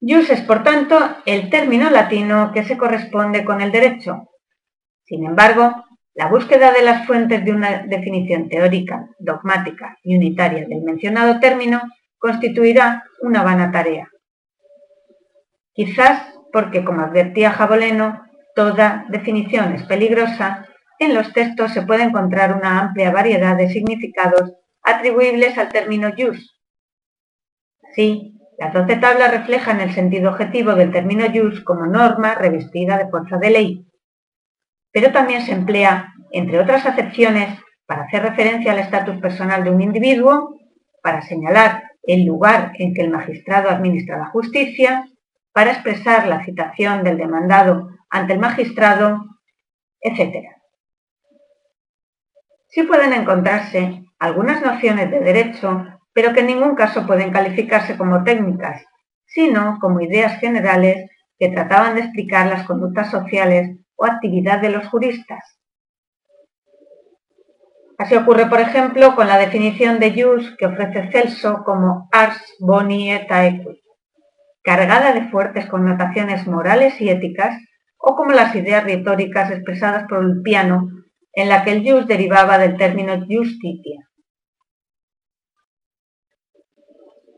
Jus 0.00 0.30
es, 0.30 0.42
por 0.42 0.62
tanto, 0.62 0.98
el 1.24 1.50
término 1.50 1.90
latino 1.90 2.52
que 2.52 2.64
se 2.64 2.76
corresponde 2.76 3.44
con 3.44 3.60
el 3.60 3.72
derecho. 3.72 4.28
Sin 5.04 5.24
embargo, 5.24 5.84
la 6.14 6.28
búsqueda 6.28 6.72
de 6.72 6.82
las 6.82 7.06
fuentes 7.06 7.44
de 7.44 7.52
una 7.52 7.82
definición 7.82 8.48
teórica, 8.48 9.08
dogmática 9.18 9.98
y 10.02 10.16
unitaria 10.16 10.66
del 10.66 10.82
mencionado 10.82 11.40
término 11.40 11.82
constituirá 12.18 13.04
una 13.20 13.42
vana 13.42 13.70
tarea. 13.70 14.08
Quizás 15.72 16.32
porque, 16.52 16.84
como 16.84 17.02
advertía 17.02 17.50
Jaboleno, 17.50 18.22
toda 18.54 19.04
definición 19.08 19.74
es 19.74 19.82
peligrosa, 19.82 20.66
en 20.98 21.14
los 21.14 21.32
textos 21.32 21.72
se 21.72 21.82
puede 21.82 22.04
encontrar 22.04 22.54
una 22.54 22.80
amplia 22.80 23.10
variedad 23.10 23.56
de 23.56 23.68
significados 23.68 24.52
atribuibles 24.82 25.58
al 25.58 25.68
término 25.68 26.12
jus. 26.16 26.60
Así, 27.90 28.38
las 28.58 28.72
doce 28.72 28.96
tablas 28.96 29.30
reflejan 29.30 29.80
el 29.80 29.92
sentido 29.92 30.30
objetivo 30.30 30.74
del 30.74 30.92
término 30.92 31.26
jus 31.32 31.62
como 31.62 31.86
norma 31.86 32.34
revestida 32.34 32.96
de 32.96 33.08
fuerza 33.08 33.36
de 33.36 33.50
ley, 33.50 33.86
pero 34.92 35.12
también 35.12 35.42
se 35.42 35.52
emplea, 35.52 36.14
entre 36.32 36.58
otras 36.58 36.86
acepciones, 36.86 37.58
para 37.86 38.04
hacer 38.04 38.22
referencia 38.22 38.72
al 38.72 38.78
estatus 38.78 39.18
personal 39.18 39.62
de 39.62 39.70
un 39.70 39.82
individuo, 39.82 40.56
para 41.02 41.22
señalar 41.22 41.84
el 42.02 42.24
lugar 42.24 42.72
en 42.78 42.94
que 42.94 43.02
el 43.02 43.10
magistrado 43.10 43.68
administra 43.68 44.18
la 44.18 44.26
justicia, 44.26 45.06
para 45.52 45.72
expresar 45.72 46.26
la 46.26 46.44
citación 46.44 47.04
del 47.04 47.18
demandado 47.18 47.90
ante 48.10 48.32
el 48.32 48.38
magistrado, 48.38 49.24
etc. 50.00 50.55
Sí 52.76 52.82
pueden 52.82 53.14
encontrarse 53.14 54.04
algunas 54.18 54.60
nociones 54.60 55.10
de 55.10 55.20
derecho, 55.20 55.86
pero 56.12 56.34
que 56.34 56.40
en 56.40 56.48
ningún 56.48 56.74
caso 56.74 57.06
pueden 57.06 57.32
calificarse 57.32 57.96
como 57.96 58.22
técnicas, 58.22 58.84
sino 59.24 59.78
como 59.80 60.02
ideas 60.02 60.38
generales 60.40 61.08
que 61.38 61.48
trataban 61.48 61.94
de 61.94 62.02
explicar 62.02 62.48
las 62.48 62.66
conductas 62.66 63.10
sociales 63.10 63.78
o 63.94 64.04
actividad 64.04 64.60
de 64.60 64.68
los 64.68 64.86
juristas. 64.88 65.58
Así 67.96 68.14
ocurre, 68.14 68.44
por 68.44 68.60
ejemplo, 68.60 69.14
con 69.14 69.26
la 69.26 69.38
definición 69.38 69.98
de 69.98 70.12
jus 70.12 70.54
que 70.58 70.66
ofrece 70.66 71.10
Celso 71.10 71.64
como 71.64 72.10
ars 72.12 72.56
boni 72.60 73.10
et 73.10 73.32
aequi 73.32 73.82
cargada 74.62 75.14
de 75.14 75.30
fuertes 75.30 75.64
connotaciones 75.64 76.46
morales 76.46 77.00
y 77.00 77.08
éticas, 77.08 77.58
o 77.96 78.16
como 78.16 78.32
las 78.32 78.54
ideas 78.54 78.84
retóricas 78.84 79.50
expresadas 79.50 80.04
por 80.10 80.22
el 80.22 80.42
piano, 80.42 80.90
en 81.36 81.50
la 81.50 81.62
que 81.62 81.72
el 81.72 81.88
jus 81.88 82.06
derivaba 82.06 82.58
del 82.58 82.76
término 82.78 83.14
justitia. 83.28 84.08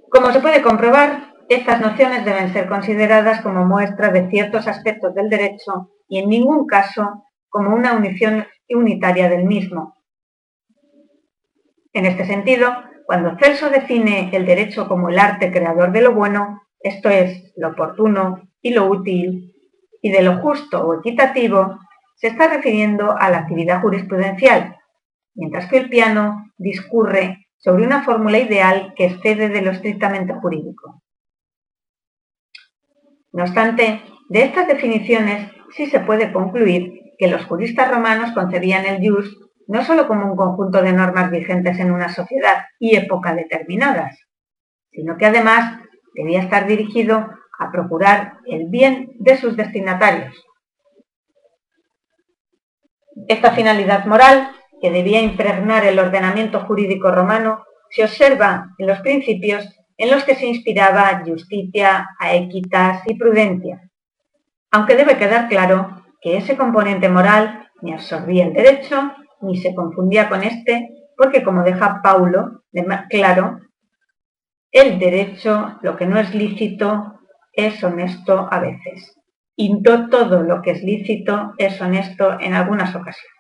Como 0.08 0.32
se 0.32 0.40
puede 0.40 0.62
comprobar, 0.62 1.34
estas 1.48 1.80
nociones 1.80 2.24
deben 2.24 2.52
ser 2.52 2.68
consideradas 2.68 3.42
como 3.42 3.66
muestra 3.66 4.10
de 4.10 4.30
ciertos 4.30 4.68
aspectos 4.68 5.14
del 5.14 5.28
derecho 5.28 5.90
y 6.08 6.20
en 6.20 6.28
ningún 6.28 6.66
caso 6.66 7.24
como 7.48 7.74
una 7.74 7.94
unición 7.94 8.46
unitaria 8.70 9.28
del 9.28 9.44
mismo. 9.44 9.96
En 11.92 12.06
este 12.06 12.24
sentido, 12.24 12.72
cuando 13.04 13.36
Celso 13.38 13.68
define 13.68 14.30
el 14.32 14.46
derecho 14.46 14.86
como 14.86 15.08
el 15.08 15.18
arte 15.18 15.50
creador 15.50 15.90
de 15.90 16.02
lo 16.02 16.14
bueno, 16.14 16.62
esto 16.78 17.08
es, 17.08 17.52
lo 17.56 17.70
oportuno 17.70 18.48
y 18.62 18.70
lo 18.70 18.88
útil, 18.88 19.54
y 20.00 20.10
de 20.12 20.22
lo 20.22 20.38
justo 20.38 20.86
o 20.86 21.00
equitativo, 21.00 21.78
se 22.18 22.26
está 22.26 22.48
refiriendo 22.48 23.16
a 23.16 23.30
la 23.30 23.38
actividad 23.38 23.80
jurisprudencial, 23.80 24.76
mientras 25.34 25.68
que 25.70 25.78
el 25.78 25.88
piano 25.88 26.52
discurre 26.56 27.46
sobre 27.58 27.86
una 27.86 28.02
fórmula 28.02 28.38
ideal 28.38 28.92
que 28.96 29.06
excede 29.06 29.48
de 29.48 29.62
lo 29.62 29.70
estrictamente 29.70 30.34
jurídico. 30.34 31.00
No 33.32 33.44
obstante, 33.44 34.02
de 34.28 34.42
estas 34.42 34.66
definiciones 34.66 35.50
sí 35.76 35.86
se 35.86 36.00
puede 36.00 36.32
concluir 36.32 37.14
que 37.18 37.28
los 37.28 37.44
juristas 37.44 37.88
romanos 37.90 38.32
concebían 38.32 38.84
el 38.84 39.08
jus 39.08 39.38
no 39.68 39.84
sólo 39.84 40.08
como 40.08 40.30
un 40.30 40.36
conjunto 40.36 40.82
de 40.82 40.92
normas 40.92 41.30
vigentes 41.30 41.78
en 41.78 41.92
una 41.92 42.08
sociedad 42.08 42.64
y 42.80 42.96
época 42.96 43.34
determinadas, 43.34 44.18
sino 44.90 45.18
que 45.18 45.26
además 45.26 45.82
debía 46.14 46.40
estar 46.40 46.66
dirigido 46.66 47.28
a 47.58 47.70
procurar 47.70 48.38
el 48.46 48.68
bien 48.68 49.12
de 49.18 49.36
sus 49.36 49.56
destinatarios. 49.56 50.47
Esta 53.28 53.52
finalidad 53.52 54.06
moral, 54.06 54.50
que 54.80 54.90
debía 54.90 55.20
impregnar 55.20 55.84
el 55.84 55.98
ordenamiento 55.98 56.60
jurídico 56.60 57.10
romano, 57.10 57.64
se 57.90 58.02
observa 58.04 58.74
en 58.78 58.86
los 58.86 59.00
principios 59.00 59.68
en 59.98 60.10
los 60.10 60.24
que 60.24 60.36
se 60.36 60.46
inspiraba 60.46 61.22
justicia, 61.26 62.08
equitas 62.32 63.02
y 63.06 63.14
prudencia. 63.14 63.82
Aunque 64.70 64.96
debe 64.96 65.18
quedar 65.18 65.48
claro 65.48 66.04
que 66.20 66.36
ese 66.36 66.56
componente 66.56 67.08
moral 67.08 67.68
ni 67.82 67.92
absorbía 67.92 68.46
el 68.46 68.54
derecho 68.54 69.12
ni 69.40 69.56
se 69.58 69.74
confundía 69.74 70.28
con 70.28 70.42
este, 70.42 70.88
porque 71.16 71.42
como 71.42 71.62
deja 71.62 72.00
Paulo 72.02 72.62
claro, 73.10 73.60
el 74.70 74.98
derecho, 74.98 75.78
lo 75.82 75.96
que 75.96 76.06
no 76.06 76.18
es 76.18 76.34
lícito, 76.34 77.20
es 77.52 77.82
honesto 77.82 78.48
a 78.50 78.60
veces. 78.60 79.17
Y 79.60 79.74
no 79.74 80.08
todo 80.08 80.44
lo 80.44 80.62
que 80.62 80.70
es 80.70 80.84
lícito 80.84 81.52
es 81.58 81.80
honesto 81.80 82.38
en 82.38 82.54
algunas 82.54 82.94
ocasiones. 82.94 83.34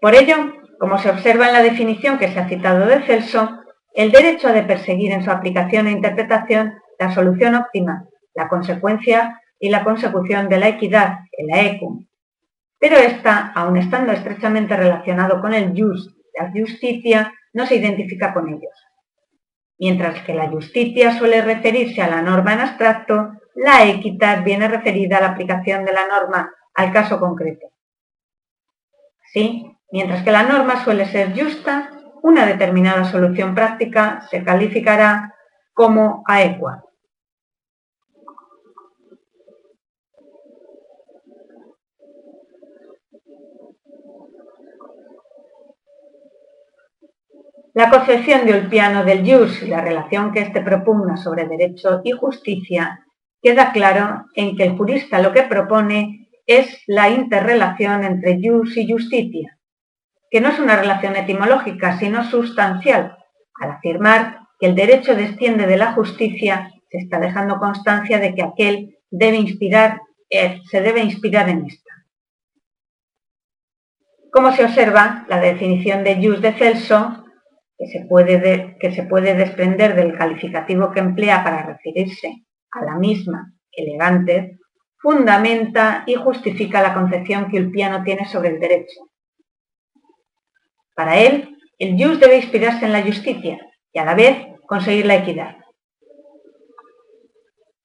Por 0.00 0.14
ello, 0.14 0.36
como 0.78 0.96
se 0.98 1.10
observa 1.10 1.48
en 1.48 1.52
la 1.52 1.62
definición 1.62 2.18
que 2.18 2.28
se 2.28 2.40
ha 2.40 2.48
citado 2.48 2.86
de 2.86 3.02
Celso, 3.02 3.60
el 3.94 4.10
derecho 4.10 4.48
ha 4.48 4.52
de 4.52 4.62
perseguir 4.62 5.12
en 5.12 5.22
su 5.22 5.30
aplicación 5.30 5.86
e 5.86 5.90
interpretación 5.90 6.72
la 6.98 7.12
solución 7.12 7.56
óptima, 7.56 8.08
la 8.34 8.48
consecuencia 8.48 9.38
y 9.60 9.68
la 9.68 9.84
consecución 9.84 10.48
de 10.48 10.58
la 10.58 10.68
equidad, 10.68 11.18
el 11.32 11.52
aecum. 11.52 12.06
Pero 12.78 12.96
esta, 12.96 13.52
aun 13.54 13.76
estando 13.76 14.12
estrechamente 14.12 14.74
relacionado 14.78 15.42
con 15.42 15.52
el 15.52 15.74
jus, 15.76 16.16
la 16.34 16.50
justicia, 16.50 17.34
no 17.52 17.66
se 17.66 17.76
identifica 17.76 18.32
con 18.32 18.48
ellos. 18.48 18.81
Mientras 19.82 20.22
que 20.22 20.32
la 20.32 20.48
justicia 20.48 21.18
suele 21.18 21.42
referirse 21.42 22.00
a 22.00 22.08
la 22.08 22.22
norma 22.22 22.52
en 22.52 22.60
abstracto, 22.60 23.32
la 23.56 23.84
equidad 23.84 24.44
viene 24.44 24.68
referida 24.68 25.18
a 25.18 25.20
la 25.22 25.30
aplicación 25.30 25.84
de 25.84 25.92
la 25.92 26.06
norma 26.06 26.54
al 26.74 26.92
caso 26.92 27.18
concreto. 27.18 27.66
Sí, 29.32 29.76
mientras 29.90 30.22
que 30.22 30.30
la 30.30 30.44
norma 30.44 30.84
suele 30.84 31.06
ser 31.06 31.36
justa, 31.36 31.90
una 32.22 32.46
determinada 32.46 33.06
solución 33.06 33.56
práctica 33.56 34.20
se 34.30 34.44
calificará 34.44 35.34
como 35.72 36.22
aequua. 36.28 36.84
La 47.74 47.88
concepción 47.88 48.44
de 48.44 48.52
Ulpiano 48.52 49.02
del 49.02 49.24
jus 49.24 49.62
y 49.62 49.66
la 49.66 49.80
relación 49.80 50.30
que 50.30 50.40
éste 50.40 50.60
propugna 50.60 51.16
sobre 51.16 51.48
derecho 51.48 52.02
y 52.04 52.10
justicia 52.10 53.06
queda 53.40 53.72
claro 53.72 54.26
en 54.34 54.56
que 54.56 54.64
el 54.64 54.76
jurista 54.76 55.22
lo 55.22 55.32
que 55.32 55.44
propone 55.44 56.28
es 56.46 56.82
la 56.86 57.08
interrelación 57.08 58.04
entre 58.04 58.38
jus 58.42 58.76
y 58.76 58.92
justicia, 58.92 59.58
que 60.30 60.42
no 60.42 60.50
es 60.50 60.58
una 60.58 60.76
relación 60.76 61.16
etimológica, 61.16 61.98
sino 61.98 62.24
sustancial. 62.24 63.16
Al 63.58 63.70
afirmar 63.70 64.40
que 64.60 64.66
el 64.66 64.74
derecho 64.74 65.14
desciende 65.14 65.66
de 65.66 65.78
la 65.78 65.92
justicia, 65.92 66.70
se 66.90 66.98
está 66.98 67.18
dejando 67.18 67.58
constancia 67.58 68.18
de 68.18 68.34
que 68.34 68.42
aquel 68.42 68.98
debe 69.10 69.38
inspirar, 69.38 70.02
eh, 70.28 70.60
se 70.70 70.82
debe 70.82 71.00
inspirar 71.00 71.48
en 71.48 71.64
esta. 71.64 71.90
Como 74.30 74.52
se 74.52 74.62
observa, 74.62 75.24
la 75.28 75.40
definición 75.40 76.04
de 76.04 76.16
jus 76.16 76.42
de 76.42 76.52
Celso 76.52 77.21
que 77.82 77.98
se, 77.98 78.06
puede 78.06 78.76
que 78.78 78.92
se 78.92 79.02
puede 79.02 79.34
desprender 79.34 79.96
del 79.96 80.16
calificativo 80.16 80.92
que 80.92 81.00
emplea 81.00 81.42
para 81.42 81.66
referirse 81.66 82.44
a 82.70 82.84
la 82.84 82.96
misma, 82.96 83.52
elegante, 83.72 84.58
fundamenta 84.98 86.04
y 86.06 86.14
justifica 86.14 86.80
la 86.80 86.94
concepción 86.94 87.50
que 87.50 87.58
Ulpiano 87.58 88.04
tiene 88.04 88.26
sobre 88.26 88.50
el 88.50 88.60
derecho. 88.60 89.00
Para 90.94 91.18
él, 91.18 91.56
el 91.76 91.96
jus 92.00 92.20
debe 92.20 92.36
inspirarse 92.36 92.84
en 92.84 92.92
la 92.92 93.02
justicia 93.02 93.58
y 93.92 93.98
a 93.98 94.04
la 94.04 94.14
vez 94.14 94.36
conseguir 94.68 95.06
la 95.06 95.16
equidad. 95.16 95.56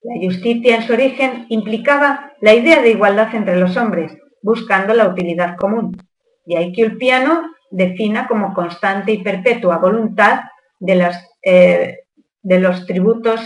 La 0.03 0.27
justicia 0.27 0.75
en 0.75 0.83
su 0.83 0.93
origen 0.93 1.47
implicaba 1.49 2.33
la 2.39 2.53
idea 2.53 2.83
de 2.83 2.91
igualdad 2.91 3.33
entre 3.33 3.59
los 3.59 3.75
hombres, 3.77 4.15
buscando 4.43 4.93
la 4.93 5.07
utilidad 5.07 5.57
común. 5.57 5.97
Y 6.45 6.55
hay 6.55 6.71
que 6.71 6.85
Ulpiano 6.85 7.51
defina 7.69 8.27
como 8.27 8.53
constante 8.53 9.11
y 9.11 9.23
perpetua 9.23 9.77
voluntad 9.77 10.41
de, 10.79 11.11
eh, 11.43 11.99
de 12.41 12.59
los 12.59 12.85
tributos 12.85 13.41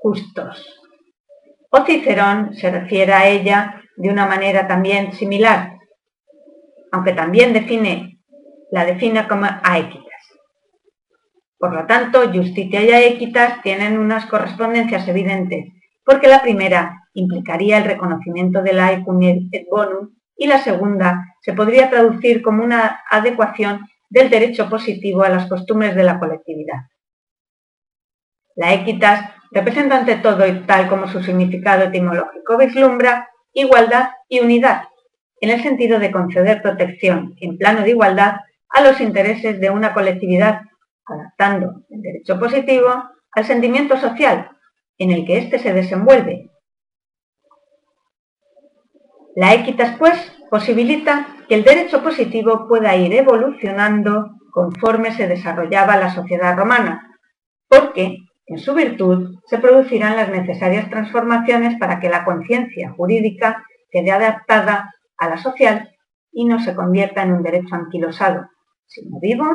justos. 0.00 0.80
O 1.70 1.84
Cicerón 1.84 2.54
se 2.54 2.70
refiere 2.70 3.12
a 3.12 3.28
ella 3.28 3.82
de 3.96 4.10
una 4.10 4.26
manera 4.26 4.66
también 4.66 5.12
similar, 5.12 5.78
aunque 6.90 7.12
también 7.12 7.52
define, 7.52 8.18
la 8.70 8.84
define 8.84 9.26
como 9.28 9.46
aequitas. 9.62 10.22
Por 11.58 11.72
lo 11.72 11.86
tanto, 11.86 12.30
justicia 12.32 12.82
y 12.82 12.90
aequitas 12.90 13.62
tienen 13.62 13.98
unas 13.98 14.26
correspondencias 14.26 15.06
evidentes, 15.06 15.72
porque 16.04 16.26
la 16.26 16.42
primera 16.42 17.08
implicaría 17.14 17.78
el 17.78 17.84
reconocimiento 17.84 18.62
de 18.62 18.72
la 18.72 18.86
aecum 18.88 19.22
et 19.22 19.66
bonum 19.70 20.10
y 20.42 20.48
la 20.48 20.58
segunda 20.58 21.36
se 21.40 21.52
podría 21.52 21.88
traducir 21.88 22.42
como 22.42 22.64
una 22.64 23.04
adecuación 23.08 23.86
del 24.10 24.28
derecho 24.28 24.68
positivo 24.68 25.22
a 25.22 25.28
las 25.28 25.48
costumbres 25.48 25.94
de 25.94 26.02
la 26.02 26.18
colectividad. 26.18 26.88
La 28.56 28.74
equitas 28.74 29.30
representa 29.52 29.98
ante 29.98 30.16
todo 30.16 30.44
y 30.44 30.66
tal 30.66 30.88
como 30.88 31.06
su 31.06 31.22
significado 31.22 31.84
etimológico 31.84 32.58
vislumbra 32.58 33.28
igualdad 33.52 34.10
y 34.28 34.40
unidad, 34.40 34.82
en 35.40 35.50
el 35.50 35.62
sentido 35.62 36.00
de 36.00 36.10
conceder 36.10 36.60
protección 36.60 37.36
en 37.40 37.56
plano 37.56 37.82
de 37.82 37.90
igualdad 37.90 38.38
a 38.68 38.80
los 38.80 39.00
intereses 39.00 39.60
de 39.60 39.70
una 39.70 39.94
colectividad, 39.94 40.62
adaptando 41.06 41.84
el 41.88 42.02
derecho 42.02 42.40
positivo 42.40 42.88
al 43.30 43.44
sentimiento 43.44 43.96
social 43.96 44.50
en 44.98 45.12
el 45.12 45.24
que 45.24 45.38
éste 45.38 45.60
se 45.60 45.72
desenvuelve 45.72 46.50
la 49.34 49.54
equitas, 49.54 49.96
pues, 49.98 50.14
posibilita 50.50 51.28
que 51.48 51.54
el 51.54 51.64
derecho 51.64 52.02
positivo 52.02 52.66
pueda 52.68 52.94
ir 52.96 53.14
evolucionando 53.14 54.38
conforme 54.50 55.12
se 55.12 55.26
desarrollaba 55.26 55.96
la 55.96 56.14
sociedad 56.14 56.56
romana, 56.56 57.16
porque, 57.68 58.18
en 58.46 58.58
su 58.58 58.74
virtud, 58.74 59.38
se 59.46 59.58
producirán 59.58 60.16
las 60.16 60.28
necesarias 60.28 60.90
transformaciones 60.90 61.78
para 61.78 62.00
que 62.00 62.10
la 62.10 62.24
conciencia 62.24 62.92
jurídica 62.92 63.64
quede 63.90 64.10
adaptada 64.10 64.94
a 65.16 65.28
la 65.28 65.38
social 65.38 65.90
y 66.32 66.44
no 66.44 66.60
se 66.60 66.74
convierta 66.74 67.22
en 67.22 67.32
un 67.32 67.42
derecho 67.42 67.74
anquilosado, 67.74 68.48
sino 68.86 69.18
vivo 69.20 69.46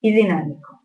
y 0.00 0.12
dinámico. 0.12 0.82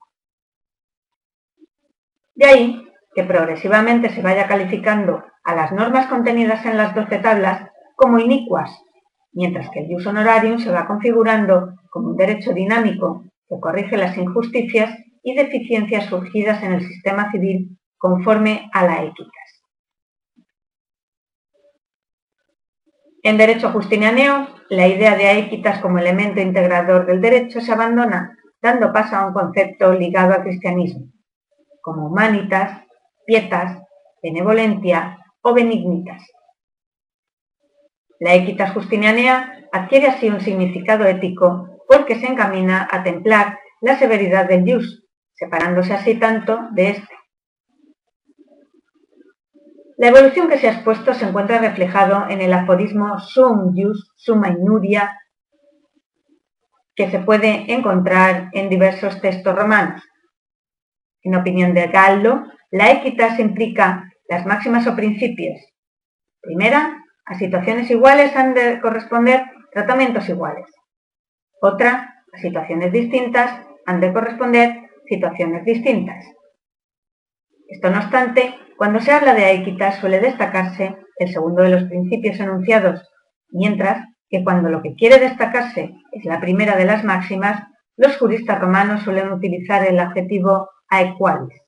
De 2.36 2.46
ahí 2.46 2.88
que 3.14 3.24
progresivamente 3.24 4.10
se 4.10 4.22
vaya 4.22 4.48
calificando 4.48 5.24
a 5.44 5.56
las 5.56 5.72
normas 5.72 6.08
contenidas 6.08 6.66
en 6.66 6.78
las 6.78 6.96
doce 6.96 7.20
tablas 7.20 7.70
como 8.02 8.18
inicuas, 8.18 8.72
mientras 9.32 9.70
que 9.70 9.82
el 9.82 9.88
jus 9.88 10.08
honorarium 10.08 10.58
se 10.58 10.72
va 10.72 10.88
configurando 10.88 11.76
como 11.92 12.10
un 12.10 12.18
derecho 12.18 12.52
dinámico 12.52 13.26
que 13.48 13.60
corrige 13.60 13.96
las 13.96 14.18
injusticias 14.18 14.98
y 15.22 15.36
deficiencias 15.36 16.06
surgidas 16.06 16.64
en 16.64 16.74
el 16.74 16.82
sistema 16.82 17.30
civil 17.32 17.78
conforme 18.00 18.72
a 18.74 18.86
la 18.86 19.04
equitas. 19.04 19.64
En 23.22 23.38
derecho 23.38 23.72
justinianeo, 23.72 24.48
la 24.70 24.88
idea 24.88 25.16
de 25.16 25.28
aequitas 25.28 25.80
como 25.80 26.00
elemento 26.00 26.42
integrador 26.42 27.06
del 27.06 27.22
derecho 27.22 27.62
se 27.62 27.72
abandona, 27.72 28.36
dando 28.64 28.92
paso 28.92 29.16
a 29.16 29.28
un 29.28 29.34
concepto 29.34 29.94
ligado 29.94 30.34
al 30.34 30.42
cristianismo, 30.42 31.06
como 31.84 32.08
humanitas, 32.08 32.84
pietas, 33.28 33.80
benevolentia 34.24 35.20
o 35.44 35.54
benignitas. 35.54 36.24
La 38.22 38.36
equitas 38.36 38.72
justinianea 38.74 39.66
adquiere 39.72 40.06
así 40.06 40.30
un 40.30 40.42
significado 40.42 41.06
ético 41.06 41.80
porque 41.88 42.20
se 42.20 42.28
encamina 42.28 42.88
a 42.92 43.02
templar 43.02 43.58
la 43.82 43.98
severidad 43.98 44.48
del 44.48 44.64
jus, 44.64 45.08
separándose 45.34 45.96
así 45.96 46.14
tanto 46.20 46.68
de 46.72 46.90
este. 46.92 47.16
La 49.98 50.10
evolución 50.10 50.50
que 50.50 50.60
se 50.60 50.68
ha 50.68 50.74
expuesto 50.74 51.16
se 51.16 51.26
encuentra 51.26 51.58
reflejado 51.58 52.30
en 52.30 52.42
el 52.42 52.54
aforismo 52.54 53.18
sum 53.18 53.74
jus 53.76 54.14
summa 54.16 54.50
inuria 54.50 55.20
que 56.96 57.10
se 57.10 57.18
puede 57.18 57.74
encontrar 57.74 58.52
en 58.54 58.70
diversos 58.70 59.20
textos 59.20 59.56
romanos. 59.56 60.04
En 61.24 61.34
opinión 61.34 61.74
de 61.74 61.88
Gallo, 61.88 62.44
la 62.70 62.92
equitas 62.92 63.40
implica 63.40 64.14
las 64.30 64.46
máximas 64.46 64.86
o 64.86 64.96
principios. 64.96 65.60
Primera, 66.40 67.01
a 67.32 67.36
situaciones 67.36 67.90
iguales 67.90 68.36
han 68.36 68.54
de 68.54 68.82
corresponder 68.82 69.46
tratamientos 69.72 70.28
iguales. 70.28 70.66
Otra, 71.62 72.26
a 72.34 72.38
situaciones 72.38 72.92
distintas 72.92 73.66
han 73.86 74.02
de 74.02 74.12
corresponder 74.12 74.90
situaciones 75.08 75.64
distintas. 75.64 76.26
Esto 77.70 77.90
no 77.90 78.00
obstante, 78.00 78.54
cuando 78.76 79.00
se 79.00 79.14
habla 79.14 79.34
de 79.34 79.50
equidad 79.50 79.98
suele 79.98 80.20
destacarse 80.20 80.98
el 81.20 81.32
segundo 81.32 81.64
de 81.64 81.70
los 81.70 81.84
principios 81.86 82.38
enunciados, 82.42 83.10
mientras 83.50 84.10
que 84.30 84.44
cuando 84.44 84.68
lo 84.68 84.82
que 84.82 84.96
quiere 84.96 85.18
destacarse 85.18 85.96
es 86.12 86.26
la 86.26 86.42
primera 86.42 86.76
de 86.76 86.84
las 86.84 87.06
máximas, 87.06 87.64
los 87.96 88.18
juristas 88.18 88.60
romanos 88.60 89.04
suelen 89.04 89.32
utilizar 89.32 89.88
el 89.88 90.00
adjetivo 90.00 90.70
aequalis, 90.90 91.62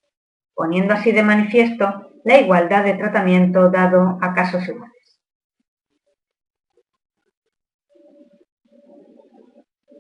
poniendo 0.54 0.94
así 0.94 1.14
de 1.14 1.24
manifiesto 1.24 2.12
la 2.26 2.38
igualdad 2.38 2.84
de 2.84 2.96
tratamiento 2.96 3.70
dado 3.70 4.18
a 4.22 4.34
casos 4.34 4.68
iguales. 4.68 4.93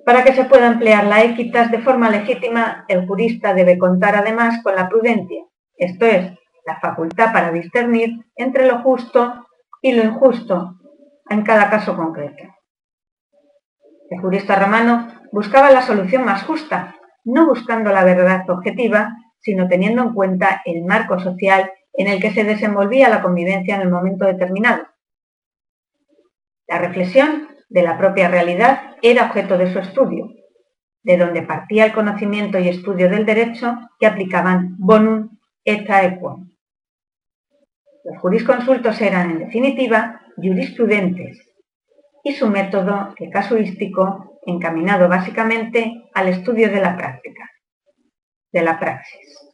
Para 0.06 0.24
que 0.24 0.34
se 0.34 0.46
pueda 0.46 0.68
emplear 0.68 1.06
la 1.06 1.24
equitas 1.24 1.72
de 1.72 1.80
forma 1.80 2.10
legítima, 2.10 2.86
el 2.88 3.08
jurista 3.08 3.54
debe 3.54 3.78
contar 3.78 4.16
además 4.16 4.62
con 4.62 4.76
la 4.76 4.90
prudencia, 4.90 5.44
esto 5.78 6.06
es, 6.06 6.32
la 6.66 6.80
facultad 6.80 7.32
para 7.34 7.52
discernir 7.52 8.26
entre 8.36 8.68
lo 8.68 8.82
justo 8.82 9.48
y 9.82 9.94
lo 9.94 10.04
injusto 10.04 10.76
en 11.30 11.44
cada 11.44 11.70
caso 11.70 11.96
concreto. 11.96 12.44
El 14.10 14.20
jurista 14.20 14.58
romano 14.58 15.08
buscaba 15.32 15.72
la 15.72 15.82
solución 15.82 16.26
más 16.26 16.44
justa, 16.44 16.96
no 17.24 17.48
buscando 17.48 17.92
la 17.92 18.04
verdad 18.04 18.50
objetiva, 18.50 19.16
sino 19.40 19.68
teniendo 19.68 20.04
en 20.04 20.14
cuenta 20.14 20.62
el 20.66 20.84
marco 20.84 21.20
social 21.20 21.72
en 21.94 22.08
el 22.08 22.22
que 22.22 22.32
se 22.32 22.44
desenvolvía 22.44 23.10
la 23.10 23.22
convivencia 23.22 23.76
en 23.76 23.82
el 23.82 23.90
momento 23.90 24.26
determinado. 24.26 24.84
La 26.68 26.80
reflexión 26.80 27.50
de 27.74 27.82
la 27.82 27.98
propia 27.98 28.28
realidad 28.30 28.96
era 29.02 29.26
objeto 29.26 29.58
de 29.58 29.74
su 29.74 29.80
estudio, 29.80 30.30
de 31.02 31.18
donde 31.18 31.42
partía 31.42 31.86
el 31.86 31.94
conocimiento 31.94 32.60
y 32.60 32.70
estudio 32.70 33.10
del 33.10 33.26
derecho 33.26 33.76
que 34.00 34.06
aplicaban 34.06 34.76
bonum 34.78 35.40
et 35.66 35.90
aequum. 35.90 36.52
Los 38.04 38.20
jurisconsultos 38.20 39.02
eran, 39.02 39.32
en 39.32 39.40
definitiva, 39.40 40.22
jurisprudentes, 40.36 41.40
y 42.24 42.34
su 42.34 42.48
método, 42.48 43.16
el 43.18 43.32
casuístico, 43.32 44.40
encaminado 44.46 45.10
básicamente 45.10 46.10
al 46.14 46.28
estudio 46.28 46.70
de 46.70 46.80
la 46.80 46.96
práctica, 46.96 47.50
de 48.52 48.62
la 48.62 48.80
praxis. 48.80 49.53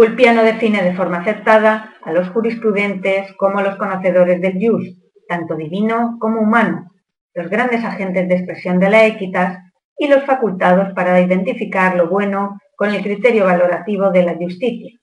Ulpiano 0.00 0.42
define 0.42 0.82
de 0.82 0.94
forma 0.94 1.18
aceptada 1.18 1.92
a 2.02 2.10
los 2.10 2.30
jurisprudentes 2.30 3.34
como 3.36 3.60
los 3.60 3.76
conocedores 3.76 4.40
del 4.40 4.54
jus, 4.54 4.96
tanto 5.28 5.56
divino 5.56 6.16
como 6.18 6.40
humano, 6.40 6.90
los 7.34 7.50
grandes 7.50 7.84
agentes 7.84 8.26
de 8.26 8.34
expresión 8.36 8.78
de 8.80 8.88
la 8.88 9.04
equitas 9.04 9.58
y 9.98 10.08
los 10.08 10.24
facultados 10.24 10.94
para 10.94 11.20
identificar 11.20 11.96
lo 11.96 12.08
bueno 12.08 12.58
con 12.76 12.94
el 12.94 13.02
criterio 13.02 13.44
valorativo 13.44 14.10
de 14.10 14.22
la 14.22 14.36
justicia. 14.36 14.98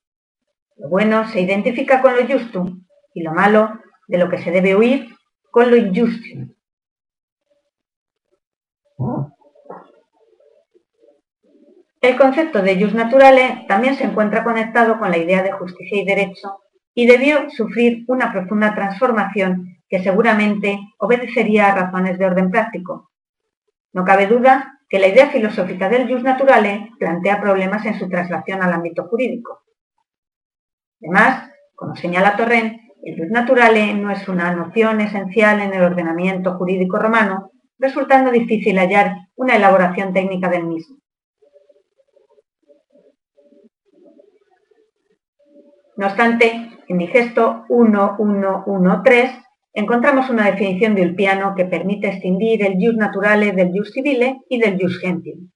Lo 0.78 0.90
bueno 0.90 1.28
se 1.28 1.42
identifica 1.42 2.02
con 2.02 2.16
lo 2.16 2.26
justum 2.26 2.84
y 3.14 3.22
lo 3.22 3.34
malo, 3.34 3.80
de 4.08 4.18
lo 4.18 4.30
que 4.30 4.40
se 4.40 4.50
debe 4.50 4.76
huir, 4.76 5.10
con 5.52 5.70
lo 5.70 5.76
injustum. 5.76 6.56
El 12.08 12.16
concepto 12.16 12.62
de 12.62 12.82
jus 12.82 12.94
naturale 12.94 13.66
también 13.68 13.96
se 13.96 14.06
encuentra 14.06 14.46
conectado 14.46 14.98
con 14.98 15.12
la 15.12 15.18
idea 15.18 15.44
de 15.44 15.52
justicia 15.52 16.02
y 16.02 16.06
derecho 16.06 16.62
y 16.94 17.06
debió 17.06 17.50
sufrir 17.50 18.06
una 18.08 18.32
profunda 18.32 18.74
transformación 18.74 19.76
que 19.90 20.02
seguramente 20.02 20.80
obedecería 21.00 21.68
a 21.68 21.76
razones 21.76 22.18
de 22.18 22.26
orden 22.26 22.50
práctico. 22.50 23.12
No 23.92 24.06
cabe 24.06 24.28
duda 24.28 24.80
que 24.88 25.00
la 25.00 25.08
idea 25.08 25.28
filosófica 25.32 25.90
del 25.90 26.08
jus 26.08 26.24
naturale 26.24 26.92
plantea 26.98 27.42
problemas 27.42 27.86
en 27.86 28.00
su 28.00 28.08
traslación 28.08 28.64
al 28.64 28.72
ámbito 28.72 29.04
jurídico. 29.10 29.64
Además, 31.02 31.52
como 31.76 31.94
señala 31.98 32.38
Torrent, 32.38 32.80
el 33.04 33.18
jus 33.18 33.32
naturale 33.32 33.94
no 33.96 34.12
es 34.12 34.26
una 34.30 34.56
noción 34.56 35.02
esencial 35.02 35.60
en 35.60 35.74
el 35.74 35.84
ordenamiento 35.84 36.54
jurídico 36.54 37.00
romano, 37.00 37.52
resultando 37.78 38.32
difícil 38.32 38.80
hallar 38.80 39.14
una 39.36 39.58
elaboración 39.58 40.14
técnica 40.14 40.48
del 40.48 40.64
mismo. 40.64 41.00
No 45.98 46.06
obstante, 46.06 46.70
en 46.88 46.98
Digesto 47.00 47.66
1113 47.70 49.44
encontramos 49.74 50.30
una 50.30 50.46
definición 50.46 50.94
de 50.94 51.02
Ulpiano 51.02 51.56
que 51.56 51.66
permite 51.66 52.08
extinguir 52.08 52.64
el 52.64 52.76
jus 52.76 52.96
naturale 52.96 53.52
del 53.52 53.72
jus 53.72 53.92
civile 53.92 54.42
y 54.48 54.60
del 54.60 54.80
jus 54.80 55.00
gentium. 55.00 55.50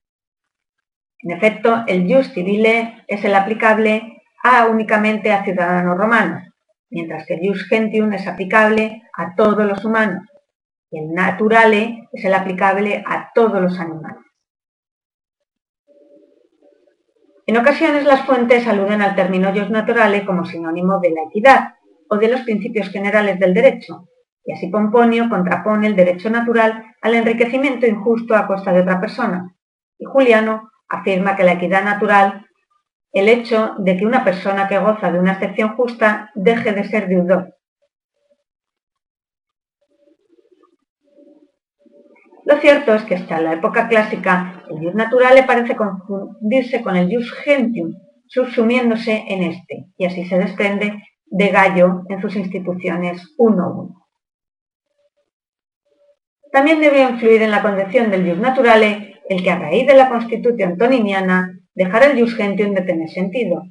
En 1.20 1.32
efecto, 1.32 1.84
el 1.86 2.12
jus 2.12 2.34
civile 2.34 3.04
es 3.08 3.24
el 3.24 3.36
aplicable 3.36 4.24
a 4.44 4.66
únicamente 4.66 5.32
a 5.32 5.44
ciudadanos 5.44 5.96
romanos, 5.96 6.42
mientras 6.90 7.28
que 7.28 7.36
el 7.36 7.48
jus 7.48 7.68
gentium 7.68 8.12
es 8.14 8.28
aplicable 8.28 9.04
a 9.16 9.36
todos 9.36 9.66
los 9.68 9.86
humanos 9.86 10.24
y 10.90 10.98
el 10.98 11.14
naturale 11.14 12.10
es 12.12 12.26
el 12.26 12.34
aplicable 12.34 13.04
a 13.08 13.30
todos 13.36 13.62
los 13.62 13.80
animales. 13.80 14.26
En 17.48 17.58
ocasiones 17.58 18.06
las 18.06 18.26
fuentes 18.26 18.68
aluden 18.68 19.02
al 19.02 19.16
término 19.16 19.52
jus 19.52 19.70
naturale 19.70 20.26
como 20.26 20.46
sinónimo 20.46 21.00
de 21.00 21.10
la 21.10 21.24
equidad 21.28 21.76
o 22.10 22.18
de 22.18 22.28
los 22.28 22.42
principios 22.42 22.90
generales 22.90 23.40
del 23.40 23.54
derecho, 23.54 24.08
y 24.46 24.54
así 24.54 24.68
Pomponio 24.68 25.30
contrapone 25.30 25.88
el 25.88 25.96
derecho 25.96 26.30
natural 26.30 26.84
al 27.02 27.16
enriquecimiento 27.16 27.88
injusto 27.88 28.36
a 28.36 28.48
costa 28.48 28.72
de 28.72 28.82
otra 28.82 29.00
persona, 29.00 29.56
y 29.98 30.06
Juliano 30.06 30.72
afirma 30.88 31.36
que 31.36 31.44
la 31.44 31.54
equidad 31.54 31.84
natural, 31.84 32.46
el 33.14 33.28
hecho 33.28 33.76
de 33.80 33.98
que 33.98 34.06
una 34.06 34.24
persona 34.24 34.68
que 34.68 34.78
goza 34.78 35.12
de 35.12 35.20
una 35.20 35.34
excepción 35.34 35.76
justa 35.76 36.32
deje 36.36 36.74
de 36.74 36.84
ser 36.84 37.08
deudor. 37.08 37.56
Lo 42.44 42.58
cierto 42.60 42.94
es 42.96 43.04
que 43.04 43.16
hasta 43.16 43.40
la 43.40 43.54
época 43.54 43.88
clásica 43.88 44.64
el 44.70 44.80
jus 44.80 44.96
natural 44.96 45.36
le 45.36 45.44
parece 45.44 45.76
confundirse 45.76 46.82
con 46.82 46.96
el 46.96 47.14
jus 47.14 47.32
gentium, 47.44 47.94
subsumiéndose 48.28 49.26
en 49.28 49.44
este, 49.44 49.86
y 49.98 50.06
así 50.06 50.26
se 50.26 50.38
desprende 50.38 51.04
de 51.26 51.48
Gallo 51.50 52.04
en 52.10 52.22
sus 52.22 52.36
instituciones 52.36 53.22
1-1. 53.38 53.94
También 56.52 56.82
debió 56.82 57.10
influir 57.10 57.44
en 57.44 57.52
la 57.52 57.62
concepción 57.62 58.10
del 58.12 58.28
jus 58.28 58.40
naturale 58.40 59.22
el 59.30 59.44
que 59.44 59.52
a 59.52 59.60
raíz 59.60 59.88
de 59.88 59.96
la 59.96 60.10
Constitución 60.10 60.72
antoniniana 60.72 61.58
dejara 61.74 62.08
el 62.08 62.20
jus 62.20 62.36
gentium 62.36 62.74
de 62.74 62.82
tener 62.82 63.10
sentido. 63.10 63.64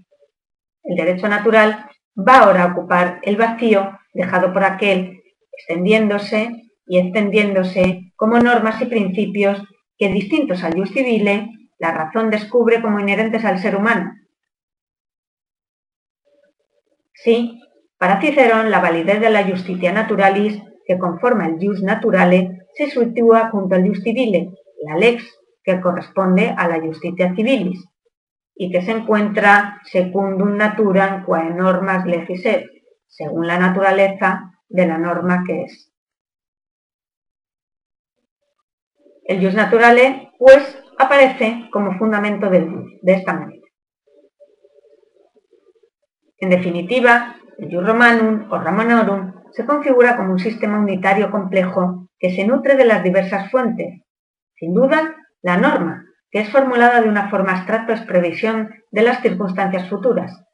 El 0.85 0.97
derecho 0.97 1.29
natural 1.29 1.87
va 2.17 2.39
ahora 2.39 2.65
a 2.65 2.73
ocupar 2.73 3.21
el 3.23 3.37
vacío 3.37 3.99
dejado 4.15 4.53
por 4.53 4.65
aquel, 4.65 5.23
extendiéndose 5.53 6.70
y 6.91 6.99
extendiéndose 6.99 8.13
como 8.17 8.41
normas 8.41 8.83
y 8.83 8.87
principios 8.87 9.63
que, 9.97 10.09
distintos 10.09 10.65
al 10.65 10.75
jus 10.75 10.91
civile, 10.91 11.49
la 11.79 11.93
razón 11.93 12.31
descubre 12.31 12.83
como 12.83 12.99
inherentes 12.99 13.45
al 13.45 13.61
ser 13.61 13.77
humano. 13.77 14.13
Sí, 17.15 17.63
para 17.97 18.21
Cicerón 18.21 18.73
la 18.73 18.81
validez 18.81 19.21
de 19.21 19.31
la 19.31 19.45
justicia 19.45 19.93
naturalis 19.93 20.61
que 20.85 20.99
conforma 20.99 21.47
el 21.47 21.65
jus 21.65 21.81
naturale 21.81 22.67
se 22.75 22.91
sitúa 22.91 23.51
junto 23.51 23.77
al 23.77 23.87
jus 23.87 24.03
civile, 24.03 24.51
la 24.83 24.97
lex, 24.97 25.23
que 25.63 25.81
corresponde 25.81 26.53
a 26.57 26.67
la 26.67 26.81
justicia 26.81 27.33
civilis, 27.37 27.85
y 28.57 28.73
que 28.73 28.83
se 28.83 28.91
encuentra 28.91 29.81
secundum 29.85 30.57
naturam 30.57 31.25
quae 31.25 31.51
normas 31.51 32.05
legis 32.05 32.43
según 33.07 33.47
la 33.47 33.59
naturaleza 33.59 34.59
de 34.69 34.87
la 34.89 34.99
norma 34.99 35.45
que 35.47 35.63
es. 35.63 35.90
El 39.31 39.41
jus 39.41 39.55
naturale, 39.55 40.33
pues, 40.41 40.77
aparece 40.99 41.69
como 41.71 41.97
fundamento 41.97 42.51
del 42.51 42.99
de 43.01 43.13
esta 43.13 43.33
manera. 43.33 43.63
En 46.39 46.51
definitiva, 46.51 47.37
el 47.59 47.71
jus 47.73 47.87
romanum 47.87 48.51
o 48.51 48.59
romanorum 48.59 49.35
se 49.53 49.65
configura 49.65 50.17
como 50.17 50.33
un 50.33 50.41
sistema 50.41 50.81
unitario 50.81 51.31
complejo 51.31 52.09
que 52.19 52.35
se 52.35 52.45
nutre 52.45 52.75
de 52.75 52.85
las 52.85 53.05
diversas 53.05 53.53
fuentes. 53.53 54.03
Sin 54.57 54.75
duda, 54.75 55.15
la 55.43 55.59
norma, 55.59 56.07
que 56.33 56.41
es 56.41 56.51
formulada 56.51 57.01
de 57.01 57.09
una 57.09 57.31
forma 57.31 57.53
abstracta 57.53 57.93
es 57.93 58.01
previsión 58.01 58.75
de 58.91 59.03
las 59.03 59.23
circunstancias 59.23 59.89
futuras. 59.89 60.45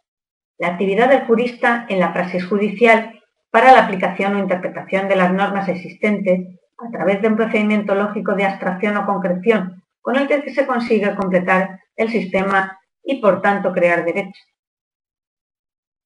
La 0.58 0.68
actividad 0.68 1.08
del 1.08 1.24
jurista 1.24 1.86
en 1.88 1.98
la 1.98 2.12
praxis 2.12 2.44
judicial 2.44 3.22
para 3.50 3.72
la 3.72 3.86
aplicación 3.86 4.36
o 4.36 4.38
interpretación 4.38 5.08
de 5.08 5.16
las 5.16 5.32
normas 5.32 5.66
existentes 5.66 6.56
a 6.78 6.90
través 6.90 7.22
de 7.22 7.28
un 7.28 7.36
procedimiento 7.36 7.94
lógico 7.94 8.34
de 8.34 8.44
abstracción 8.44 8.96
o 8.96 9.06
concreción 9.06 9.82
con 10.00 10.16
el 10.16 10.28
que 10.28 10.54
se 10.54 10.66
consigue 10.66 11.14
completar 11.16 11.80
el 11.96 12.10
sistema 12.10 12.78
y 13.02 13.20
por 13.20 13.42
tanto 13.42 13.72
crear 13.72 14.04
derechos. 14.04 14.46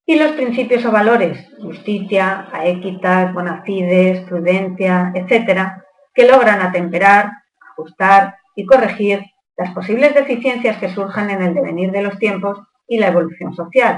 Y 0.07 0.17
los 0.17 0.33
principios 0.33 0.85
o 0.87 0.91
valores, 0.91 1.47
justicia, 1.61 2.49
aequitas, 2.53 3.33
bona 3.33 3.63
fides, 3.63 4.21
prudencia, 4.27 5.13
etcétera, 5.15 5.85
que 6.15 6.27
logran 6.27 6.61
atemperar, 6.63 7.31
ajustar 7.73 8.37
y 8.57 8.65
corregir 8.65 9.25
las 9.57 9.73
posibles 9.73 10.15
deficiencias 10.15 10.79
que 10.79 10.89
surjan 10.89 11.31
en 11.31 11.43
el 11.43 11.55
devenir 11.55 11.93
de 11.93 12.03
los 12.03 12.19
tiempos 12.19 12.59
y 12.89 12.99
la 12.99 13.09
evolución 13.09 13.55
social, 13.55 13.97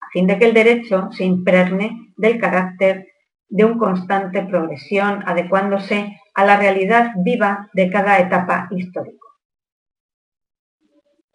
a 0.00 0.08
fin 0.12 0.26
de 0.26 0.38
que 0.38 0.46
el 0.46 0.54
derecho 0.54 1.10
se 1.12 1.24
impregne 1.24 2.12
del 2.16 2.40
carácter 2.40 3.06
de 3.48 3.64
una 3.64 3.78
constante 3.78 4.42
progresión 4.42 5.22
adecuándose 5.26 6.20
a 6.34 6.44
la 6.44 6.56
realidad 6.56 7.12
viva 7.16 7.68
de 7.72 7.90
cada 7.90 8.18
etapa 8.18 8.68
histórica. 8.70 9.26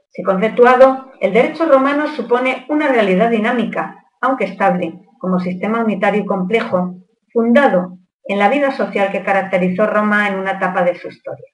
Si 0.10 0.24
conceptuado, 0.24 1.12
el 1.22 1.34
derecho 1.34 1.66
romano 1.66 2.08
supone 2.08 2.66
una 2.70 2.90
realidad 2.90 3.30
dinámica 3.30 4.02
aunque 4.22 4.46
estable, 4.46 5.00
como 5.18 5.40
sistema 5.40 5.84
unitario 5.84 6.22
y 6.22 6.26
complejo, 6.26 6.96
fundado 7.34 7.98
en 8.24 8.38
la 8.38 8.50
vida 8.50 8.72
social 8.72 9.12
que 9.12 9.24
caracterizó 9.24 9.88
Roma 9.88 10.28
en 10.28 10.36
una 10.36 10.52
etapa 10.52 10.84
de 10.84 10.96
su 10.96 11.08
historia. 11.08 11.48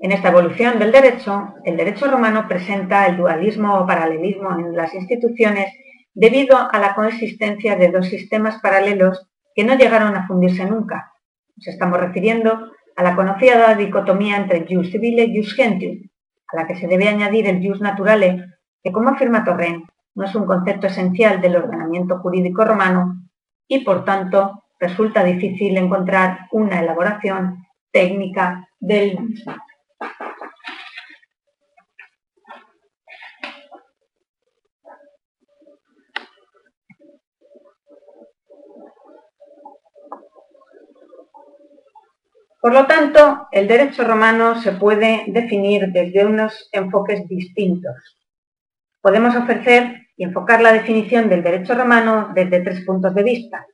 En 0.00 0.12
esta 0.12 0.28
evolución 0.28 0.78
del 0.78 0.92
derecho, 0.92 1.54
el 1.64 1.76
derecho 1.76 2.10
romano 2.10 2.48
presenta 2.48 3.06
el 3.06 3.16
dualismo 3.16 3.78
o 3.78 3.86
paralelismo 3.86 4.58
en 4.58 4.74
las 4.74 4.94
instituciones 4.94 5.72
debido 6.14 6.56
a 6.58 6.78
la 6.78 6.94
coexistencia 6.94 7.76
de 7.76 7.90
dos 7.90 8.08
sistemas 8.08 8.60
paralelos 8.60 9.28
que 9.54 9.64
no 9.64 9.76
llegaron 9.76 10.14
a 10.16 10.26
fundirse 10.26 10.64
nunca. 10.64 11.12
Nos 11.56 11.68
estamos 11.68 12.00
refiriendo 12.00 12.72
a 12.96 13.02
la 13.02 13.16
conocida 13.16 13.74
dicotomía 13.74 14.36
entre 14.36 14.66
jus 14.68 14.90
civile 14.90 15.24
y 15.24 15.36
jus 15.36 15.54
gentium, 15.54 16.08
a 16.48 16.56
la 16.56 16.66
que 16.66 16.76
se 16.76 16.86
debe 16.86 17.08
añadir 17.08 17.46
el 17.46 17.66
jus 17.66 17.80
naturale, 17.80 18.44
que 18.82 18.92
como 18.92 19.10
afirma 19.10 19.44
Torrent, 19.44 19.84
no 20.14 20.24
es 20.24 20.34
un 20.34 20.46
concepto 20.46 20.86
esencial 20.86 21.40
del 21.40 21.56
ordenamiento 21.56 22.18
jurídico 22.18 22.64
romano 22.64 23.22
y 23.68 23.84
por 23.84 24.04
tanto 24.04 24.64
resulta 24.78 25.22
difícil 25.22 25.76
encontrar 25.76 26.48
una 26.50 26.80
elaboración 26.80 27.66
técnica 27.92 28.68
del 28.80 29.18
mismo. 29.18 29.54
Por 42.60 42.74
lo 42.74 42.86
tanto, 42.86 43.48
el 43.52 43.66
derecho 43.66 44.04
romano 44.04 44.60
se 44.60 44.72
puede 44.72 45.24
definir 45.28 45.92
desde 45.92 46.26
unos 46.26 46.68
enfoques 46.72 47.26
distintos. 47.26 47.96
Podemos 49.00 49.34
ofrecer 49.34 50.08
y 50.14 50.24
enfocar 50.24 50.60
la 50.60 50.72
definición 50.72 51.30
del 51.30 51.42
derecho 51.42 51.74
romano 51.74 52.32
desde 52.34 52.60
tres 52.60 52.84
puntos 52.84 53.14
de 53.14 53.22
vista. 53.22 53.66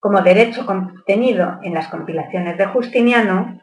Como 0.00 0.20
derecho 0.20 0.66
contenido 0.66 1.60
en 1.62 1.74
las 1.74 1.86
compilaciones 1.86 2.58
de 2.58 2.66
Justiniano, 2.66 3.60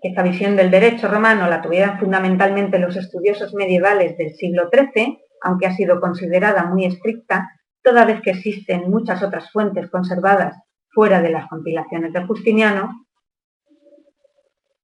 esta 0.00 0.22
visión 0.22 0.56
del 0.56 0.70
derecho 0.70 1.08
romano 1.08 1.46
la 1.46 1.60
tuvieron 1.60 1.98
fundamentalmente 1.98 2.78
los 2.78 2.96
estudiosos 2.96 3.52
medievales 3.52 4.16
del 4.16 4.32
siglo 4.34 4.70
XIII, 4.72 5.18
aunque 5.42 5.66
ha 5.66 5.76
sido 5.76 6.00
considerada 6.00 6.64
muy 6.64 6.86
estricta, 6.86 7.50
toda 7.82 8.06
vez 8.06 8.22
que 8.22 8.30
existen 8.30 8.90
muchas 8.90 9.22
otras 9.22 9.50
fuentes 9.52 9.90
conservadas 9.90 10.56
fuera 10.98 11.22
de 11.22 11.30
las 11.30 11.46
compilaciones 11.46 12.12
de 12.12 12.26
Justiniano, 12.26 13.06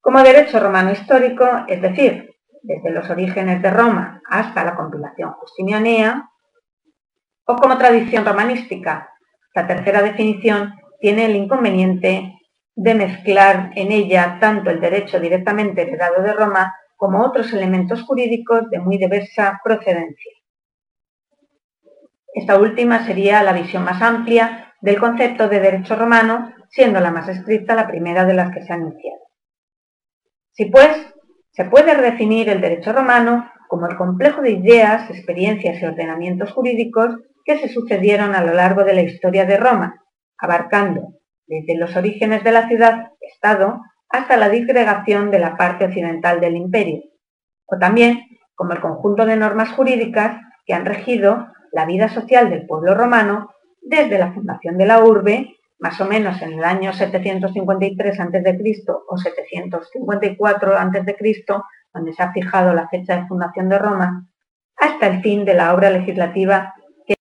como 0.00 0.22
derecho 0.22 0.61
romano 0.61 0.92
histórico, 0.92 1.44
es 1.66 1.83
decir, 1.83 2.31
desde 2.62 2.92
los 2.92 3.11
orígenes 3.11 3.61
de 3.61 3.68
Roma 3.68 4.22
hasta 4.31 4.62
la 4.62 4.77
compilación 4.77 5.33
justinianea, 5.33 6.31
o 7.46 7.57
como 7.57 7.77
tradición 7.77 8.24
romanística. 8.24 9.11
La 9.57 9.66
tercera 9.66 10.03
definición 10.03 10.74
tiene 11.00 11.24
el 11.24 11.35
inconveniente 11.35 12.38
de 12.77 12.94
mezclar 12.94 13.72
en 13.74 13.90
ella 13.90 14.38
tanto 14.40 14.70
el 14.70 14.81
derecho 14.81 15.18
directamente 15.18 15.83
heredado 15.83 16.22
de 16.22 16.33
Roma 16.33 16.77
como 16.96 17.24
otros 17.24 17.53
elementos 17.53 18.05
jurídicos 18.05 18.70
de 18.70 18.79
muy 18.79 18.98
diversa 18.98 19.61
procedencia. 19.64 20.33
Esta 22.33 22.57
última 22.57 23.05
sería 23.05 23.42
la 23.42 23.53
visión 23.53 23.83
más 23.83 24.00
amplia 24.00 24.73
del 24.85 25.01
concepto 25.01 25.49
de 25.49 25.61
derecho 25.61 25.97
romano, 25.97 26.53
siendo 26.68 27.01
la 27.01 27.11
más 27.11 27.27
estricta 27.27 27.75
la 27.75 27.87
primera 27.87 28.27
de 28.27 28.35
las 28.35 28.53
que 28.53 28.62
se 28.62 28.70
ha 28.70 28.77
anunciado. 28.77 29.18
Si 30.53 30.66
pues 30.66 30.90
se 31.53 31.64
puede 31.64 31.94
redefinir 31.94 32.51
el 32.51 32.61
derecho 32.61 32.92
romano 32.92 33.51
como 33.66 33.88
el 33.88 33.97
complejo 33.97 34.42
de 34.42 34.51
ideas, 34.51 35.09
experiencias 35.09 35.81
y 35.81 35.87
ordenamientos 35.87 36.53
jurídicos 36.53 37.16
que 37.47 37.59
se 37.61 37.70
sucedieron 37.70 38.35
a 38.35 38.44
lo 38.44 38.53
largo 38.53 38.85
de 38.85 38.92
la 38.92 39.01
historia 39.01 39.47
de 39.47 39.57
Roma, 39.57 40.05
abarcando 40.37 41.14
desde 41.47 41.79
los 41.79 41.97
orígenes 41.97 42.44
de 42.44 42.53
la 42.53 42.68
ciudad-estado 42.68 43.81
hasta 44.11 44.37
la 44.37 44.51
disgregación 44.51 45.31
de 45.31 45.38
la 45.38 45.57
parte 45.57 45.87
occidental 45.87 46.42
del 46.42 46.57
imperio, 46.57 47.05
o 47.64 47.79
también 47.79 48.20
como 48.55 48.75
el 48.75 48.83
conjunto 48.83 49.25
de 49.25 49.37
normas 49.37 49.70
jurídicas 49.70 50.42
que 50.66 50.75
han 50.75 50.85
regido 50.85 51.49
la 51.73 51.87
vida 51.87 52.11
social 52.11 52.51
del 52.51 52.66
pueblo 52.66 52.94
romano 52.94 53.49
desde 53.85 54.18
la 54.18 54.33
fundación 54.33 54.79
de 54.79 54.87
la 54.87 55.05
urbe, 55.05 55.57
más 55.79 56.01
o 56.01 56.07
menos 56.07 56.40
en 56.40 56.55
el 56.55 56.64
año 56.64 56.92
753 56.92 58.20
a.C. 58.20 58.85
o 59.09 59.18
754 59.18 60.79
a.C., 60.79 61.44
donde 61.92 62.12
se 62.12 62.23
ha 62.23 62.33
fijado 62.33 62.73
la 62.73 62.88
fecha 62.88 63.16
de 63.16 63.27
fundación 63.27 63.68
de 63.68 63.79
Roma, 63.79 64.27
hasta 64.77 65.07
el 65.07 65.23
fin 65.23 65.44
de 65.44 65.55
la 65.55 65.75
obra 65.75 65.90
legislativa 65.90 66.75
que 67.07 67.14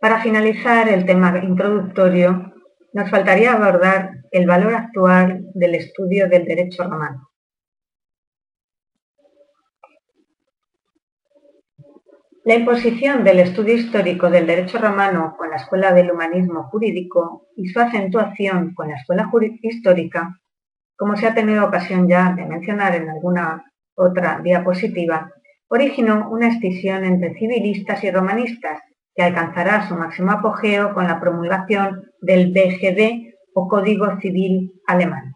Para 0.00 0.22
finalizar 0.22 0.88
el 0.88 1.04
tema 1.04 1.36
introductorio, 1.42 2.52
nos 2.92 3.10
faltaría 3.10 3.52
abordar 3.52 4.12
el 4.30 4.46
valor 4.46 4.74
actual 4.74 5.40
del 5.54 5.74
estudio 5.74 6.28
del 6.28 6.44
derecho 6.44 6.84
romano. 6.84 7.27
La 12.48 12.54
imposición 12.54 13.24
del 13.24 13.40
estudio 13.40 13.74
histórico 13.74 14.30
del 14.30 14.46
derecho 14.46 14.78
romano 14.78 15.34
con 15.36 15.50
la 15.50 15.56
Escuela 15.56 15.92
del 15.92 16.10
Humanismo 16.10 16.62
Jurídico 16.70 17.46
y 17.54 17.68
su 17.68 17.78
acentuación 17.78 18.72
con 18.72 18.88
la 18.88 18.96
Escuela 18.96 19.30
Histórica, 19.60 20.40
como 20.96 21.14
se 21.14 21.26
ha 21.26 21.34
tenido 21.34 21.66
ocasión 21.66 22.08
ya 22.08 22.32
de 22.32 22.46
mencionar 22.46 22.94
en 22.94 23.10
alguna 23.10 23.70
otra 23.94 24.40
diapositiva, 24.42 25.30
originó 25.68 26.30
una 26.30 26.48
escisión 26.48 27.04
entre 27.04 27.34
civilistas 27.34 28.02
y 28.02 28.10
romanistas 28.10 28.80
que 29.14 29.24
alcanzará 29.24 29.86
su 29.86 29.94
máximo 29.94 30.32
apogeo 30.32 30.94
con 30.94 31.06
la 31.06 31.20
promulgación 31.20 32.10
del 32.22 32.50
BGB 32.54 33.34
o 33.52 33.68
Código 33.68 34.18
Civil 34.22 34.72
Alemán. 34.86 35.34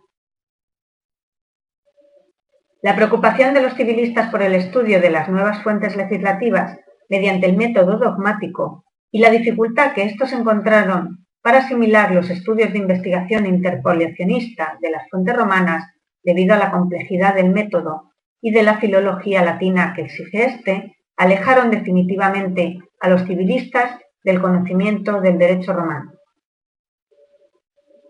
La 2.81 2.97
preocupación 2.97 3.53
de 3.53 3.61
los 3.61 3.75
civilistas 3.75 4.31
por 4.31 4.41
el 4.41 4.55
estudio 4.55 4.99
de 5.03 5.11
las 5.11 5.29
nuevas 5.29 5.63
fuentes 5.63 5.95
legislativas 5.95 6.79
mediante 7.09 7.47
el 7.47 7.57
método 7.57 7.99
dogmático 7.99 8.85
y 9.11 9.21
la 9.21 9.31
dificultad 9.31 9.93
que 9.93 10.05
estos 10.05 10.33
encontraron 10.33 11.27
para 11.43 11.59
asimilar 11.59 12.13
los 12.13 12.31
estudios 12.31 12.73
de 12.73 12.79
investigación 12.79 13.47
interpolacionista 13.47 14.79
de 14.81 14.91
las 14.91 15.09
fuentes 15.11 15.37
romanas 15.37 15.85
debido 16.23 16.55
a 16.55 16.59
la 16.59 16.71
complejidad 16.71 17.35
del 17.35 17.51
método 17.51 18.13
y 18.41 18.53
de 18.53 18.63
la 18.63 18.79
filología 18.79 19.45
latina 19.45 19.93
que 19.95 20.03
exige 20.03 20.45
éste, 20.45 20.97
alejaron 21.17 21.71
definitivamente 21.71 22.79
a 23.01 23.09
los 23.09 23.23
civilistas 23.23 23.99
del 24.25 24.41
conocimiento 24.41 25.21
del 25.21 25.39
derecho 25.39 25.73
romano. 25.73 26.13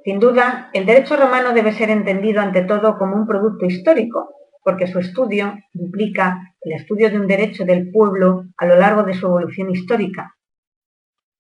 Sin 0.05 0.19
duda, 0.19 0.71
el 0.73 0.85
derecho 0.85 1.17
romano 1.17 1.53
debe 1.53 1.73
ser 1.73 1.91
entendido 1.91 2.41
ante 2.41 2.63
todo 2.63 2.99
como 2.99 3.17
un 3.17 3.27
producto 3.27 3.67
histórico, 3.67 4.35
porque 4.63 4.87
su 4.87 4.99
estudio 4.99 5.59
implica 5.75 6.55
el 6.61 6.73
estudio 6.73 7.11
de 7.11 7.19
un 7.19 7.27
derecho 7.27 7.65
del 7.65 7.91
pueblo 7.91 8.45
a 8.57 8.67
lo 8.67 8.77
largo 8.77 9.03
de 9.03 9.15
su 9.15 9.27
evolución 9.27 9.71
histórica. 9.71 10.35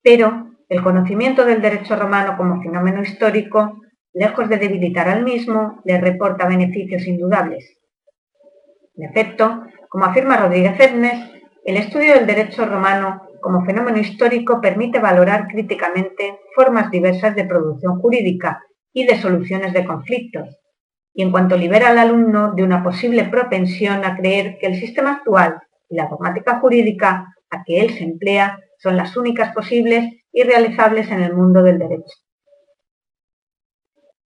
Pero 0.02 0.50
el 0.68 0.82
conocimiento 0.82 1.44
del 1.44 1.62
derecho 1.62 1.96
romano 1.96 2.37
como 2.37 2.62
fenómeno 2.62 3.02
histórico, 3.02 3.80
lejos 4.12 4.48
de 4.48 4.56
debilitar 4.56 5.08
al 5.08 5.22
mismo, 5.24 5.80
le 5.85 6.00
reporta 6.00 6.48
beneficios 6.48 7.06
indudables. 7.06 7.78
En 8.96 9.08
efecto, 9.08 9.64
como 9.88 10.06
afirma 10.06 10.37
Rodríguez 10.37 10.78
Edmes, 10.80 11.30
el 11.64 11.76
estudio 11.76 12.14
del 12.14 12.26
derecho 12.26 12.66
romano 12.66 13.22
como 13.40 13.64
fenómeno 13.64 13.98
histórico 13.98 14.61
permite 14.61 14.98
valorar 14.98 15.46
críticamente 15.48 16.38
formas 16.54 16.90
diversas 16.90 17.37
de 17.37 17.44
producción 17.44 18.00
jurídica 18.00 18.62
y 18.92 19.04
de 19.04 19.18
soluciones 19.18 19.72
de 19.72 19.85
conflictos, 19.85 20.62
y 21.14 21.22
en 21.22 21.31
cuanto 21.31 21.57
libera 21.57 21.88
al 21.88 21.98
alumno 21.98 22.53
de 22.53 22.62
una 22.62 22.83
posible 22.83 23.25
propensión 23.25 24.05
a 24.05 24.16
creer 24.16 24.59
que 24.59 24.66
el 24.66 24.77
sistema 24.77 25.12
actual 25.12 25.61
y 25.88 25.96
la 25.96 26.09
dogmática 26.09 26.59
jurídica 26.61 27.35
a 27.51 27.64
que 27.64 27.81
él 27.81 27.90
se 27.90 28.05
emplea 28.05 28.59
son 28.79 28.96
las 28.96 29.16
únicas 29.16 29.55
posibles 29.55 30.11
y 30.33 30.42
realizables 30.42 31.11
en 31.11 31.22
el 31.22 31.35
mundo 31.35 31.62
del 31.62 31.79
derecho. 31.79 32.16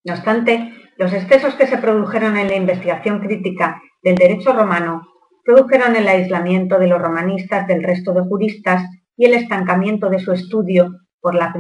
No 0.05 0.15
obstante, 0.15 0.73
los 0.97 1.13
excesos 1.13 1.55
que 1.57 1.67
se 1.67 1.79
produjeron 1.79 2.37
en 2.37 2.49
la 2.49 2.55
investigación 2.55 3.21
crítica 3.21 3.83
del 4.03 4.15
derecho 4.15 4.53
romano 4.53 5.03
produjeron 5.45 5.97
el 5.97 6.07
aislamiento 6.09 6.79
de 6.79 6.87
los 6.87 7.01
romanistas 7.01 7.67
del 7.67 7.83
resto 7.83 8.13
de 8.13 8.23
juristas 8.23 8.85
y 9.17 9.27
el 9.27 9.35
estancamiento 9.35 10.09
de 10.09 10.21
su 10.21 10.33
estudio 10.33 10.93
por 11.21 11.35
la 11.35 11.53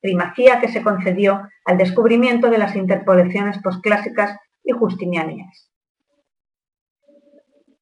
primacía 0.00 0.60
que 0.60 0.68
se 0.68 0.82
concedió 0.82 1.42
al 1.64 1.76
descubrimiento 1.76 2.50
de 2.50 2.58
las 2.58 2.76
interpolaciones 2.76 3.58
posclásicas 3.62 4.36
y 4.68 4.72
justinianas. 4.72 5.70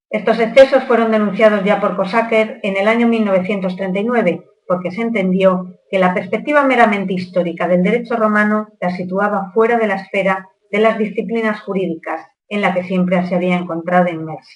Estos 0.09 0.39
excesos 0.39 0.85
fueron 0.85 1.11
denunciados 1.11 1.65
ya 1.65 1.81
por 1.81 1.97
Cosacker 1.97 2.61
en 2.63 2.77
el 2.77 2.87
año 2.87 3.09
1939, 3.09 4.45
porque 4.69 4.93
se 4.93 5.03
entendió 5.03 5.75
que 5.91 5.99
la 5.99 6.15
perspectiva 6.15 6.63
meramente 6.63 7.13
histórica 7.13 7.67
del 7.67 7.83
derecho 7.83 8.17
romano 8.17 8.69
la 8.81 8.91
situaba 8.91 9.51
fuera 9.53 9.79
de 9.79 9.89
la 9.89 9.97
esfera 9.97 10.49
de 10.71 10.79
las 10.79 10.97
disciplinas 10.97 11.61
jurídicas 11.61 12.25
en 12.49 12.61
la 12.61 12.73
que 12.73 12.85
siempre 12.85 13.27
se 13.27 13.35
había 13.35 13.57
encontrado 13.57 14.09
inmersa. 14.09 14.53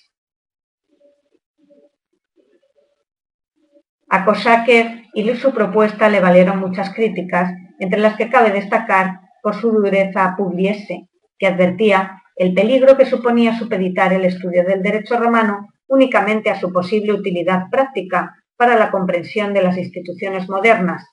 A 4.09 4.25
Cosacker 4.25 5.05
y 5.15 5.35
su 5.35 5.53
propuesta 5.53 6.09
le 6.09 6.21
valieron 6.21 6.59
muchas 6.59 6.95
críticas, 6.95 7.53
entre 7.81 8.01
las 8.01 8.17
que 8.17 8.31
cabe 8.31 8.51
destacar 8.51 9.21
por 9.43 9.55
su 9.55 9.71
dureza 9.73 10.35
pugliese, 10.37 11.09
que 11.39 11.47
advertía 11.47 12.20
el 12.41 12.55
peligro 12.55 12.97
que 12.97 13.05
suponía 13.05 13.59
supeditar 13.59 14.15
el 14.15 14.25
estudio 14.25 14.65
del 14.65 14.83
derecho 14.83 15.19
romano 15.19 15.69
únicamente 15.89 16.49
a 16.49 16.59
su 16.59 16.73
posible 16.73 17.13
utilidad 17.13 17.65
práctica 17.71 18.35
para 18.57 18.77
la 18.77 18.91
comprensión 18.91 19.53
de 19.53 19.61
las 19.61 19.77
instituciones 19.77 20.49
modernas, 20.49 21.07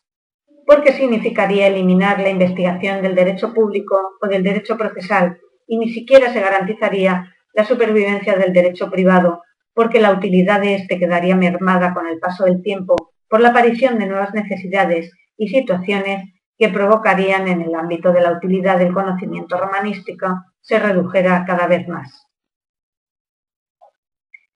porque 0.66 0.94
significaría 0.94 1.68
eliminar 1.68 2.22
la 2.22 2.30
investigación 2.30 3.02
del 3.02 3.14
derecho 3.14 3.54
público 3.54 4.00
o 4.22 4.28
del 4.28 4.42
derecho 4.42 4.78
procesal 4.78 5.38
y 5.68 5.78
ni 5.78 5.90
siquiera 5.92 6.32
se 6.32 6.40
garantizaría 6.40 7.30
la 7.54 7.66
supervivencia 7.66 8.38
del 8.38 8.54
derecho 8.54 8.90
privado, 8.90 9.42
porque 9.74 10.00
la 10.00 10.14
utilidad 10.14 10.62
de 10.62 10.76
éste 10.76 10.98
quedaría 10.98 11.36
mermada 11.36 11.94
con 11.94 12.08
el 12.08 12.20
paso 12.20 12.46
del 12.46 12.62
tiempo 12.62 13.12
por 13.28 13.42
la 13.42 13.50
aparición 13.50 14.00
de 14.00 14.06
nuevas 14.06 14.34
necesidades 14.34 15.12
y 15.38 15.50
situaciones 15.50 16.24
que 16.58 16.70
provocarían 16.70 17.50
en 17.50 17.64
el 17.64 17.76
ámbito 17.76 18.14
de 18.14 18.22
la 18.22 18.32
utilidad 18.32 18.80
del 18.80 18.94
conocimiento 18.94 19.58
romanístico 19.58 20.28
se 20.68 20.80
redujera 20.80 21.46
cada 21.46 21.66
vez 21.66 21.88
más. 21.88 22.28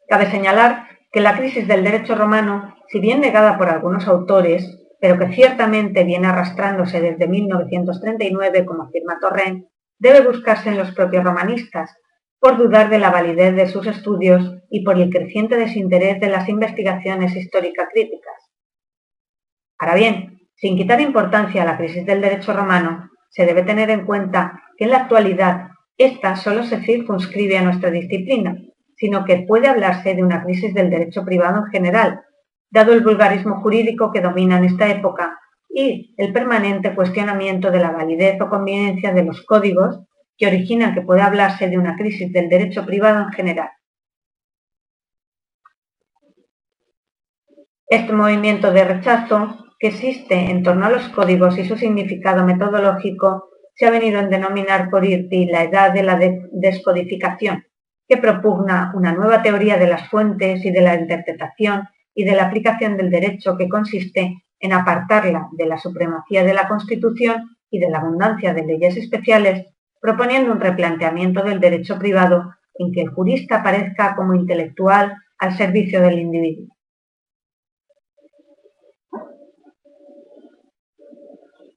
Cabe 0.09 0.29
señalar 0.29 0.87
que 1.09 1.21
la 1.21 1.37
crisis 1.37 1.67
del 1.67 1.85
derecho 1.85 2.15
romano, 2.15 2.75
si 2.89 2.99
bien 2.99 3.21
negada 3.21 3.57
por 3.57 3.69
algunos 3.69 4.07
autores, 4.07 4.77
pero 4.99 5.17
que 5.17 5.33
ciertamente 5.33 6.03
viene 6.03 6.27
arrastrándose 6.27 6.99
desde 6.99 7.27
1939, 7.27 8.65
como 8.65 8.83
afirma 8.83 9.19
Torrent, 9.21 9.65
debe 9.99 10.21
buscarse 10.21 10.69
en 10.69 10.77
los 10.77 10.91
propios 10.91 11.23
romanistas, 11.23 11.95
por 12.39 12.57
dudar 12.57 12.89
de 12.89 12.99
la 12.99 13.09
validez 13.09 13.55
de 13.55 13.69
sus 13.69 13.87
estudios 13.87 14.57
y 14.69 14.83
por 14.83 14.99
el 14.99 15.09
creciente 15.09 15.55
desinterés 15.55 16.19
de 16.19 16.27
las 16.27 16.49
investigaciones 16.49 17.35
históricas 17.35 17.87
críticas. 17.93 18.51
Ahora 19.77 19.95
bien, 19.95 20.39
sin 20.55 20.75
quitar 20.75 20.99
importancia 20.99 21.61
a 21.61 21.65
la 21.65 21.77
crisis 21.77 22.05
del 22.05 22.19
derecho 22.19 22.51
romano, 22.51 23.09
se 23.29 23.45
debe 23.45 23.63
tener 23.63 23.89
en 23.91 24.05
cuenta 24.05 24.63
que 24.77 24.85
en 24.85 24.91
la 24.91 24.97
actualidad 24.97 25.70
esta 25.97 26.35
solo 26.35 26.63
se 26.63 26.81
circunscribe 26.81 27.57
a 27.57 27.63
nuestra 27.63 27.91
disciplina, 27.91 28.57
sino 28.95 29.25
que 29.25 29.45
puede 29.47 29.67
hablarse 29.67 30.13
de 30.15 30.23
una 30.23 30.43
crisis 30.43 30.73
del 30.73 30.89
derecho 30.89 31.25
privado 31.25 31.65
en 31.65 31.71
general, 31.71 32.21
dado 32.69 32.93
el 32.93 33.01
vulgarismo 33.01 33.61
jurídico 33.61 34.11
que 34.11 34.21
domina 34.21 34.57
en 34.57 34.65
esta 34.65 34.89
época 34.89 35.39
y 35.69 36.13
el 36.17 36.33
permanente 36.33 36.93
cuestionamiento 36.93 37.71
de 37.71 37.79
la 37.79 37.91
validez 37.91 38.39
o 38.41 38.49
conveniencia 38.49 39.13
de 39.13 39.23
los 39.23 39.41
códigos 39.43 40.01
que 40.37 40.47
originan 40.47 40.93
que 40.93 41.01
pueda 41.01 41.25
hablarse 41.25 41.69
de 41.69 41.77
una 41.77 41.95
crisis 41.95 42.31
del 42.33 42.49
derecho 42.49 42.85
privado 42.85 43.23
en 43.23 43.31
general. 43.31 43.69
Este 47.87 48.13
movimiento 48.13 48.71
de 48.71 48.85
rechazo 48.85 49.65
que 49.79 49.87
existe 49.87 50.35
en 50.35 50.63
torno 50.63 50.85
a 50.85 50.89
los 50.89 51.09
códigos 51.09 51.57
y 51.57 51.65
su 51.65 51.75
significado 51.75 52.45
metodológico 52.45 53.50
se 53.73 53.85
ha 53.85 53.91
venido 53.91 54.19
a 54.19 54.23
denominar 54.23 54.89
por 54.89 55.05
IRTI 55.05 55.45
la 55.45 55.63
edad 55.63 55.93
de 55.93 56.03
la 56.03 56.19
descodificación, 56.51 57.65
que 58.07 58.17
propugna 58.17 58.91
una 58.95 59.13
nueva 59.13 59.41
teoría 59.41 59.77
de 59.77 59.87
las 59.87 60.09
fuentes 60.09 60.63
y 60.65 60.71
de 60.71 60.81
la 60.81 60.95
interpretación 60.95 61.87
y 62.13 62.25
de 62.25 62.35
la 62.35 62.43
aplicación 62.43 62.97
del 62.97 63.09
derecho 63.09 63.57
que 63.57 63.69
consiste 63.69 64.43
en 64.59 64.73
apartarla 64.73 65.47
de 65.53 65.65
la 65.65 65.77
supremacía 65.77 66.43
de 66.43 66.53
la 66.53 66.67
Constitución 66.67 67.57
y 67.69 67.79
de 67.79 67.89
la 67.89 67.99
abundancia 67.99 68.53
de 68.53 68.65
leyes 68.65 68.97
especiales, 68.97 69.65
proponiendo 69.99 70.51
un 70.51 70.59
replanteamiento 70.59 71.41
del 71.43 71.59
derecho 71.59 71.97
privado 71.97 72.53
en 72.75 72.91
que 72.91 73.01
el 73.01 73.09
jurista 73.09 73.57
aparezca 73.57 74.15
como 74.15 74.35
intelectual 74.35 75.15
al 75.37 75.57
servicio 75.57 76.01
del 76.01 76.19
individuo. 76.19 76.75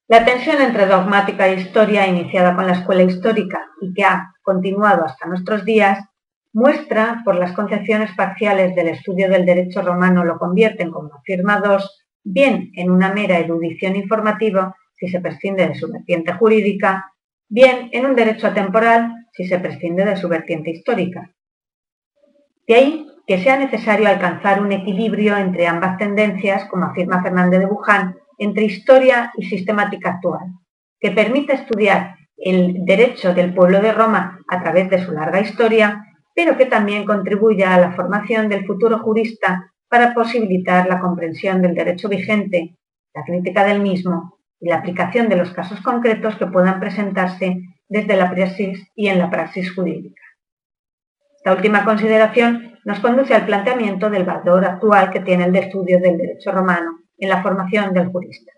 La 0.06 0.22
tensión 0.22 0.60
entre 0.60 0.84
dogmática 0.84 1.48
e 1.48 1.54
historia, 1.54 2.06
iniciada 2.06 2.54
con 2.54 2.66
la 2.66 2.74
escuela 2.74 3.04
histórica 3.04 3.60
y 3.80 3.94
que 3.94 4.04
ha 4.04 4.34
continuado 4.42 5.02
hasta 5.06 5.26
nuestros 5.26 5.64
días, 5.64 5.98
muestra 6.52 7.22
por 7.24 7.36
las 7.36 7.52
concepciones 7.52 8.10
parciales 8.14 8.74
del 8.74 8.88
estudio 8.88 9.30
del 9.30 9.46
derecho 9.46 9.80
romano 9.80 10.22
lo 10.22 10.38
convierten, 10.38 10.90
como 10.90 11.14
afirma 11.14 11.58
dos, 11.58 12.04
bien 12.22 12.70
en 12.74 12.90
una 12.90 13.14
mera 13.14 13.38
erudición 13.38 13.96
informativa, 13.96 14.76
si 14.92 15.08
se 15.08 15.20
prescinde 15.20 15.68
de 15.68 15.74
su 15.74 15.90
vertiente 15.90 16.34
jurídica, 16.34 17.10
bien 17.48 17.88
en 17.92 18.04
un 18.04 18.14
derecho 18.14 18.48
atemporal, 18.48 19.26
si 19.32 19.46
se 19.46 19.58
prescinde 19.58 20.04
de 20.04 20.16
su 20.16 20.28
vertiente 20.28 20.70
histórica. 20.70 21.30
De 22.66 22.74
ahí 22.74 23.06
que 23.26 23.42
sea 23.42 23.56
necesario 23.58 24.06
alcanzar 24.06 24.60
un 24.60 24.70
equilibrio 24.70 25.34
entre 25.38 25.66
ambas 25.66 25.96
tendencias, 25.96 26.66
como 26.66 26.84
afirma 26.84 27.22
Fernández 27.22 27.60
de 27.60 27.66
Buján, 27.66 28.16
entre 28.38 28.64
historia 28.64 29.32
y 29.36 29.46
sistemática 29.46 30.10
actual, 30.10 30.46
que 31.00 31.10
permita 31.10 31.54
estudiar 31.54 32.16
el 32.36 32.84
derecho 32.84 33.34
del 33.34 33.54
pueblo 33.54 33.80
de 33.80 33.92
Roma 33.92 34.40
a 34.48 34.62
través 34.62 34.90
de 34.90 35.04
su 35.04 35.12
larga 35.12 35.40
historia 35.40 36.04
pero 36.34 36.56
que 36.56 36.66
también 36.66 37.06
contribuya 37.06 37.74
a 37.74 37.80
la 37.80 37.92
formación 37.92 38.48
del 38.48 38.66
futuro 38.66 38.98
jurista 38.98 39.72
para 39.88 40.12
posibilitar 40.12 40.88
la 40.88 40.98
comprensión 40.98 41.62
del 41.62 41.74
derecho 41.74 42.08
vigente, 42.08 42.76
la 43.14 43.22
crítica 43.24 43.64
del 43.64 43.80
mismo 43.80 44.38
y 44.60 44.68
la 44.68 44.76
aplicación 44.76 45.28
de 45.28 45.36
los 45.36 45.52
casos 45.52 45.80
concretos 45.80 46.36
que 46.36 46.46
puedan 46.46 46.80
presentarse 46.80 47.56
desde 47.88 48.16
la 48.16 48.30
praxis 48.30 48.90
y 48.96 49.08
en 49.08 49.18
la 49.18 49.30
praxis 49.30 49.72
jurídica. 49.72 50.20
Esta 51.36 51.54
última 51.54 51.84
consideración 51.84 52.78
nos 52.84 52.98
conduce 53.00 53.34
al 53.34 53.46
planteamiento 53.46 54.10
del 54.10 54.24
valor 54.24 54.64
actual 54.64 55.10
que 55.10 55.20
tiene 55.20 55.44
el 55.44 55.54
estudio 55.54 56.00
del 56.00 56.18
derecho 56.18 56.50
romano 56.50 57.03
en 57.18 57.28
la 57.28 57.42
formación 57.42 57.92
del 57.92 58.08
jurista. 58.08 58.52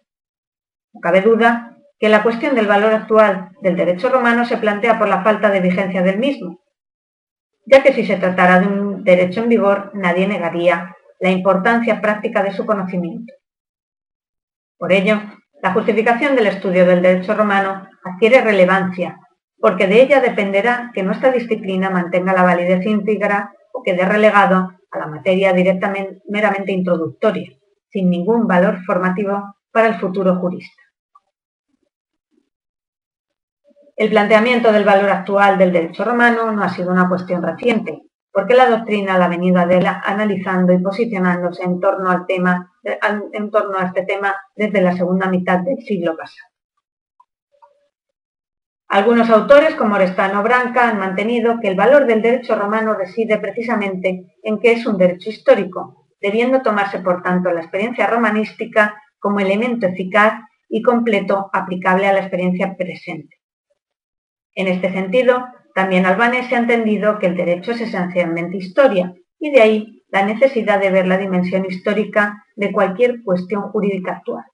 No 0.93 1.01
cabe 1.01 1.21
duda 1.21 1.77
que 1.99 2.09
la 2.09 2.23
cuestión 2.23 2.55
del 2.55 2.67
valor 2.67 2.93
actual 2.93 3.51
del 3.63 3.77
derecho 3.77 4.09
romano 4.09 4.45
se 4.45 4.59
plantea 4.59 4.99
por 4.99 5.09
la 5.09 5.23
falta 5.23 5.51
de 5.51 5.61
vigencia 5.61 6.03
del 6.03 6.19
mismo, 6.19 6.61
ya 7.65 7.83
que 7.83 7.93
si 7.93 8.05
se 8.05 8.17
tratara 8.17 8.61
de 8.61 8.67
un 8.67 9.05
derecho 9.05 9.43
en 9.43 9.49
vigor, 9.49 9.91
nadie 9.95 10.29
negaría 10.29 10.95
la 11.21 11.31
importancia 11.31 12.01
práctica 12.01 12.43
de 12.43 12.53
su 12.53 12.67
conocimiento. 12.67 13.33
Por 14.79 14.93
ello, 14.93 15.21
la 15.63 15.73
justificación 15.73 16.37
del 16.37 16.49
estudio 16.49 16.85
del 16.85 17.03
derecho 17.03 17.35
romano 17.35 17.89
adquiere 18.05 18.43
relevancia, 18.43 19.19
porque 19.59 19.87
de 19.87 20.03
ella 20.03 20.21
dependerá 20.21 20.91
que 20.95 21.03
nuestra 21.03 21.33
disciplina 21.33 21.89
mantenga 21.89 22.35
la 22.35 22.43
validez 22.43 22.85
íntegra 22.85 23.53
o 23.73 23.83
quede 23.83 24.05
relegado 24.05 24.71
a 24.91 24.99
la 24.99 25.07
materia 25.07 25.53
directamente 25.53 26.21
meramente 26.29 26.73
introductoria, 26.73 27.51
sin 27.91 28.11
ningún 28.11 28.47
valor 28.47 28.85
formativo 28.85 29.57
para 29.71 29.89
el 29.89 30.01
futuro 30.01 30.37
jurista. 30.37 30.83
El 33.97 34.11
planteamiento 34.11 34.73
del 34.73 34.85
valor 34.85 35.09
actual 35.09 35.57
del 35.57 35.73
derecho 35.73 36.05
romano 36.05 36.53
no 36.53 36.63
ha 36.63 36.69
sido 36.69 36.91
una 36.91 37.09
cuestión 37.09 37.43
reciente, 37.43 38.03
porque 38.31 38.55
la 38.55 38.69
doctrina 38.69 39.17
la 39.17 39.25
ha 39.25 39.29
venido 39.29 39.59
analizando 39.59 40.75
y 40.75 40.83
posicionándose 40.83 41.63
en 41.63 41.81
torno, 41.81 42.11
al 42.11 42.27
tema, 42.27 42.71
en 42.83 43.51
torno 43.51 43.79
a 43.79 43.87
este 43.87 44.03
tema 44.03 44.35
desde 44.55 44.83
la 44.83 44.95
segunda 44.95 45.29
mitad 45.29 45.61
del 45.61 45.79
siglo 45.79 46.15
pasado. 46.15 46.51
Algunos 48.89 49.31
autores, 49.31 49.75
como 49.75 49.95
Orestano 49.95 50.43
Branca, 50.43 50.89
han 50.89 50.99
mantenido 50.99 51.59
que 51.61 51.69
el 51.69 51.77
valor 51.77 52.07
del 52.07 52.23
derecho 52.23 52.55
romano 52.55 52.95
reside 52.95 53.39
precisamente 53.39 54.37
en 54.43 54.59
que 54.61 54.73
es 54.73 54.87
un 54.87 54.99
derecho 54.99 55.31
histórico, 55.31 56.06
debiendo 56.21 56.63
tomarse, 56.63 57.01
por 57.01 57.23
tanto, 57.23 57.51
la 57.53 57.61
experiencia 57.61 58.07
romanística 58.07 59.01
como 59.19 59.41
elemento 59.41 59.87
eficaz 59.87 60.41
y 60.69 60.83
completo 60.83 61.51
aplicable 61.53 62.07
a 62.07 62.13
la 62.13 62.21
experiencia 62.21 62.77
presente. 62.77 63.37
En 64.55 64.69
este 64.69 64.91
sentido, 64.93 65.47
también 65.75 66.07
Albanese 66.07 66.57
ha 66.57 66.59
entendido 66.59 67.19
que 67.19 67.27
el 67.27 67.37
derecho 67.37 67.73
es 67.73 67.83
esencialmente 67.83 68.57
historia 68.57 69.15
y 69.39 69.51
de 69.51 69.61
ahí 69.61 70.03
la 70.09 70.25
necesidad 70.25 70.81
de 70.81 70.91
ver 70.91 71.07
la 71.07 71.19
dimensión 71.19 71.67
histórica 71.67 72.45
de 72.57 72.73
cualquier 72.73 73.23
cuestión 73.23 73.63
jurídica 73.71 74.13
actual. 74.13 74.45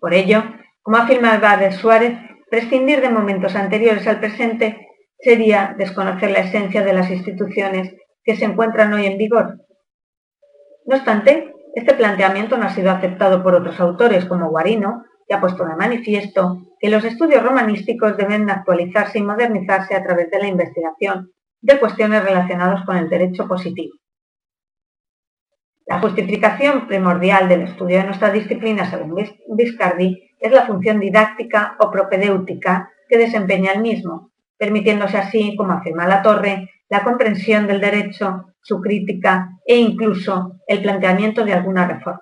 Por 0.00 0.14
ello, 0.14 0.42
como 0.80 0.96
afirma 0.96 1.32
Álvarez 1.32 1.76
Suárez, 1.76 2.18
prescindir 2.50 3.00
de 3.00 3.10
momentos 3.10 3.54
anteriores 3.54 4.06
al 4.06 4.20
presente 4.20 4.86
sería 5.18 5.74
desconocer 5.76 6.30
la 6.30 6.40
esencia 6.40 6.82
de 6.82 6.92
las 6.92 7.10
instituciones 7.10 7.94
que 8.24 8.36
se 8.36 8.44
encuentran 8.44 8.92
hoy 8.92 9.06
en 9.06 9.18
vigor. 9.18 9.60
No 10.88 10.96
obstante, 10.96 11.54
este 11.74 11.92
planteamiento 11.92 12.56
no 12.56 12.64
ha 12.64 12.70
sido 12.70 12.90
aceptado 12.90 13.42
por 13.42 13.54
otros 13.54 13.78
autores 13.78 14.24
como 14.24 14.48
Guarino, 14.48 15.04
que 15.28 15.34
ha 15.34 15.40
puesto 15.40 15.66
de 15.66 15.76
manifiesto 15.76 16.62
que 16.80 16.88
los 16.88 17.04
estudios 17.04 17.42
romanísticos 17.42 18.16
deben 18.16 18.48
actualizarse 18.48 19.18
y 19.18 19.22
modernizarse 19.22 19.94
a 19.94 20.02
través 20.02 20.30
de 20.30 20.38
la 20.38 20.48
investigación 20.48 21.30
de 21.60 21.78
cuestiones 21.78 22.24
relacionadas 22.24 22.86
con 22.86 22.96
el 22.96 23.10
derecho 23.10 23.46
positivo. 23.46 23.96
La 25.84 26.00
justificación 26.00 26.86
primordial 26.86 27.50
del 27.50 27.62
estudio 27.64 27.98
de 27.98 28.04
nuestra 28.04 28.30
disciplina, 28.30 28.88
según 28.88 29.14
Viscardi, 29.48 30.36
es 30.40 30.52
la 30.52 30.64
función 30.64 31.00
didáctica 31.00 31.76
o 31.80 31.90
propedéutica 31.90 32.90
que 33.10 33.18
desempeña 33.18 33.72
el 33.72 33.82
mismo, 33.82 34.30
permitiéndose 34.56 35.18
así, 35.18 35.54
como 35.54 35.74
afirma 35.74 36.08
la 36.08 36.22
Torre, 36.22 36.70
la 36.88 37.04
comprensión 37.04 37.66
del 37.66 37.82
derecho, 37.82 38.54
su 38.68 38.82
crítica 38.82 39.48
e 39.64 39.76
incluso 39.76 40.60
el 40.66 40.82
planteamiento 40.82 41.42
de 41.42 41.54
alguna 41.54 41.88
reforma. 41.88 42.20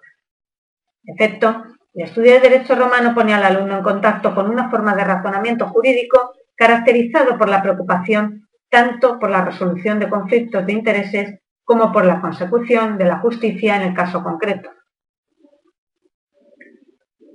En 1.05 1.15
efecto, 1.15 1.65
el 1.93 2.05
estudio 2.05 2.35
de 2.35 2.41
derecho 2.41 2.77
romano 2.77 3.15
pone 3.15 3.35
al 3.35 3.43
alumno 3.43 3.79
en 3.79 3.83
contacto 3.83 4.33
con 4.33 4.49
una 4.49 4.71
forma 4.71 4.95
de 4.95 5.03
razonamiento 5.03 5.67
jurídico 5.67 6.35
caracterizado 6.55 7.37
por 7.37 7.49
la 7.49 7.63
preocupación 7.63 8.49
tanto 8.69 9.19
por 9.19 9.31
la 9.31 9.45
resolución 9.45 9.99
de 9.99 10.09
conflictos 10.09 10.65
de 10.65 10.73
intereses 10.73 11.41
como 11.65 11.93
por 11.93 12.05
la 12.05 12.21
consecución 12.21 12.97
de 12.97 13.07
la 13.07 13.19
justicia 13.19 13.77
en 13.77 13.83
el 13.83 13.95
caso 13.95 14.23
concreto. 14.23 14.71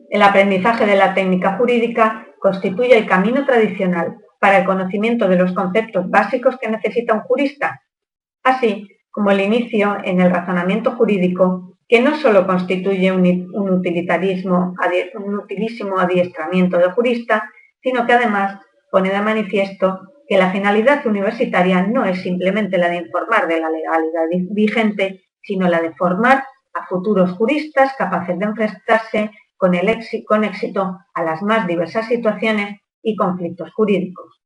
El 0.09 0.21
aprendizaje 0.21 0.85
de 0.85 0.95
la 0.95 1.13
técnica 1.13 1.57
jurídica 1.57 2.27
constituye 2.39 2.97
el 2.97 3.05
camino 3.05 3.45
tradicional 3.45 4.17
para 4.39 4.59
el 4.59 4.65
conocimiento 4.65 5.27
de 5.27 5.37
los 5.37 5.53
conceptos 5.53 6.09
básicos 6.09 6.57
que 6.59 6.69
necesita 6.69 7.13
un 7.13 7.21
jurista, 7.21 7.81
así 8.43 8.87
como 9.11 9.31
el 9.31 9.41
inicio 9.41 9.97
en 10.03 10.21
el 10.21 10.31
razonamiento 10.31 10.91
jurídico, 10.91 11.77
que 11.87 12.01
no 12.01 12.15
solo 12.15 12.47
constituye 12.47 13.11
un, 13.11 13.69
utilitarismo, 13.69 14.73
un 15.15 15.39
utilísimo 15.39 15.99
adiestramiento 15.99 16.77
de 16.77 16.91
jurista, 16.91 17.51
sino 17.83 18.05
que 18.05 18.13
además 18.13 18.61
pone 18.89 19.09
de 19.09 19.21
manifiesto 19.21 19.99
que 20.27 20.37
la 20.37 20.51
finalidad 20.51 21.05
universitaria 21.05 21.85
no 21.85 22.05
es 22.05 22.21
simplemente 22.21 22.77
la 22.77 22.87
de 22.87 22.97
informar 22.97 23.47
de 23.47 23.59
la 23.59 23.69
legalidad 23.69 24.27
vigente, 24.51 25.25
sino 25.41 25.67
la 25.67 25.81
de 25.81 25.93
formar 25.95 26.45
a 26.73 26.85
futuros 26.87 27.31
juristas 27.31 27.93
capaces 27.97 28.39
de 28.39 28.45
enfrentarse 28.45 29.31
con, 29.57 29.75
éxito 29.75 30.97
a 31.13 31.23
las 31.23 31.41
más 31.41 31.67
diversas 31.67 32.07
situaciones 32.07 32.79
y 33.03 33.15
conflictos 33.15 33.73
jurídicos. 33.73 34.40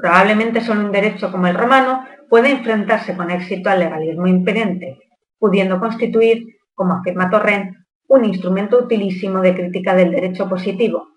Probablemente 0.00 0.60
solo 0.60 0.84
un 0.84 0.92
derecho 0.92 1.30
como 1.30 1.46
el 1.46 1.54
romano 1.54 2.04
puede 2.28 2.50
enfrentarse 2.50 3.16
con 3.16 3.30
éxito 3.30 3.70
al 3.70 3.80
legalismo 3.80 4.26
imperente, 4.26 4.98
pudiendo 5.38 5.78
constituir, 5.78 6.46
como 6.74 6.94
afirma 6.94 7.28
Torrent, 7.28 7.76
un 8.08 8.24
instrumento 8.24 8.78
utilísimo 8.78 9.40
de 9.40 9.54
crítica 9.54 9.94
del 9.94 10.10
derecho 10.10 10.48
positivo, 10.48 11.10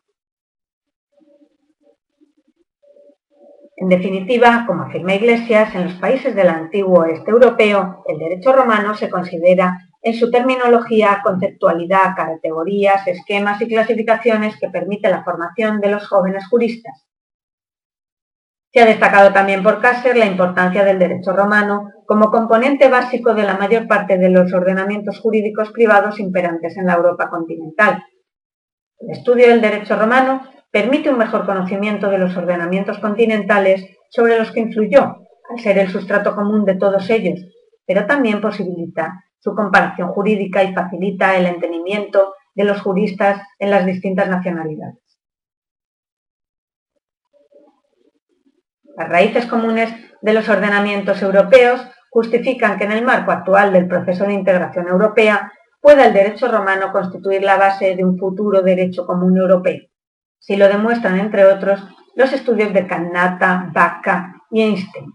En 3.83 3.89
definitiva, 3.89 4.63
como 4.65 4.83
afirma 4.83 5.13
Iglesias, 5.15 5.75
en 5.75 5.83
los 5.83 5.95
países 5.95 6.33
del 6.33 6.47
antiguo 6.47 7.01
oeste 7.01 7.31
europeo, 7.31 8.01
el 8.07 8.17
derecho 8.17 8.53
romano 8.53 8.95
se 8.95 9.09
considera 9.09 9.77
en 10.01 10.13
su 10.13 10.31
terminología, 10.31 11.19
conceptualidad, 11.21 12.15
categorías, 12.15 13.05
esquemas 13.07 13.61
y 13.61 13.67
clasificaciones 13.67 14.57
que 14.57 14.69
permite 14.69 15.09
la 15.09 15.25
formación 15.25 15.81
de 15.81 15.89
los 15.89 16.07
jóvenes 16.07 16.47
juristas. 16.47 17.05
Se 18.73 18.81
ha 18.81 18.85
destacado 18.85 19.31
también 19.31 19.61
por 19.61 19.79
Casser 19.79 20.17
la 20.17 20.25
importancia 20.25 20.83
del 20.83 20.97
derecho 20.97 21.31
romano 21.31 21.91
como 22.07 22.31
componente 22.31 22.89
básico 22.89 23.35
de 23.35 23.43
la 23.43 23.55
mayor 23.55 23.87
parte 23.87 24.17
de 24.17 24.29
los 24.29 24.51
ordenamientos 24.51 25.19
jurídicos 25.19 25.71
privados 25.71 26.19
imperantes 26.19 26.75
en 26.77 26.87
la 26.87 26.95
Europa 26.95 27.29
continental. 27.29 28.03
El 28.97 29.11
estudio 29.11 29.47
del 29.47 29.61
derecho 29.61 29.95
romano 29.95 30.41
permite 30.71 31.11
un 31.11 31.19
mejor 31.19 31.45
conocimiento 31.45 32.09
de 32.09 32.17
los 32.17 32.35
ordenamientos 32.35 32.97
continentales 32.97 33.85
sobre 34.09 34.39
los 34.39 34.49
que 34.49 34.61
influyó, 34.61 35.17
al 35.51 35.59
ser 35.59 35.77
el 35.77 35.89
sustrato 35.89 36.33
común 36.33 36.65
de 36.65 36.73
todos 36.73 37.07
ellos, 37.11 37.45
pero 37.85 38.07
también 38.07 38.41
posibilita 38.41 39.23
su 39.37 39.53
comparación 39.53 40.07
jurídica 40.07 40.63
y 40.63 40.73
facilita 40.73 41.37
el 41.37 41.45
entendimiento 41.45 42.33
de 42.55 42.63
los 42.63 42.81
juristas 42.81 43.39
en 43.59 43.69
las 43.69 43.85
distintas 43.85 44.27
nacionalidades. 44.29 45.02
Las 48.95 49.09
raíces 49.09 49.45
comunes 49.47 49.91
de 50.21 50.33
los 50.33 50.47
ordenamientos 50.49 51.21
europeos 51.21 51.81
justifican 52.09 52.77
que 52.77 52.83
en 52.83 52.91
el 52.91 53.03
marco 53.03 53.31
actual 53.31 53.73
del 53.73 53.87
proceso 53.87 54.25
de 54.25 54.33
integración 54.33 54.87
europea 54.87 55.51
pueda 55.81 56.05
el 56.05 56.13
derecho 56.13 56.47
romano 56.47 56.91
constituir 56.91 57.41
la 57.41 57.57
base 57.57 57.95
de 57.95 58.05
un 58.05 58.17
futuro 58.17 58.61
derecho 58.61 59.05
común 59.05 59.37
europeo. 59.37 59.81
Si 60.39 60.55
lo 60.55 60.67
demuestran, 60.67 61.19
entre 61.19 61.45
otros, 61.45 61.83
los 62.15 62.31
estudios 62.31 62.71
de 62.73 62.85
Kannata, 62.85 63.69
Bacca 63.73 64.35
y 64.51 64.61
Einstein, 64.61 65.13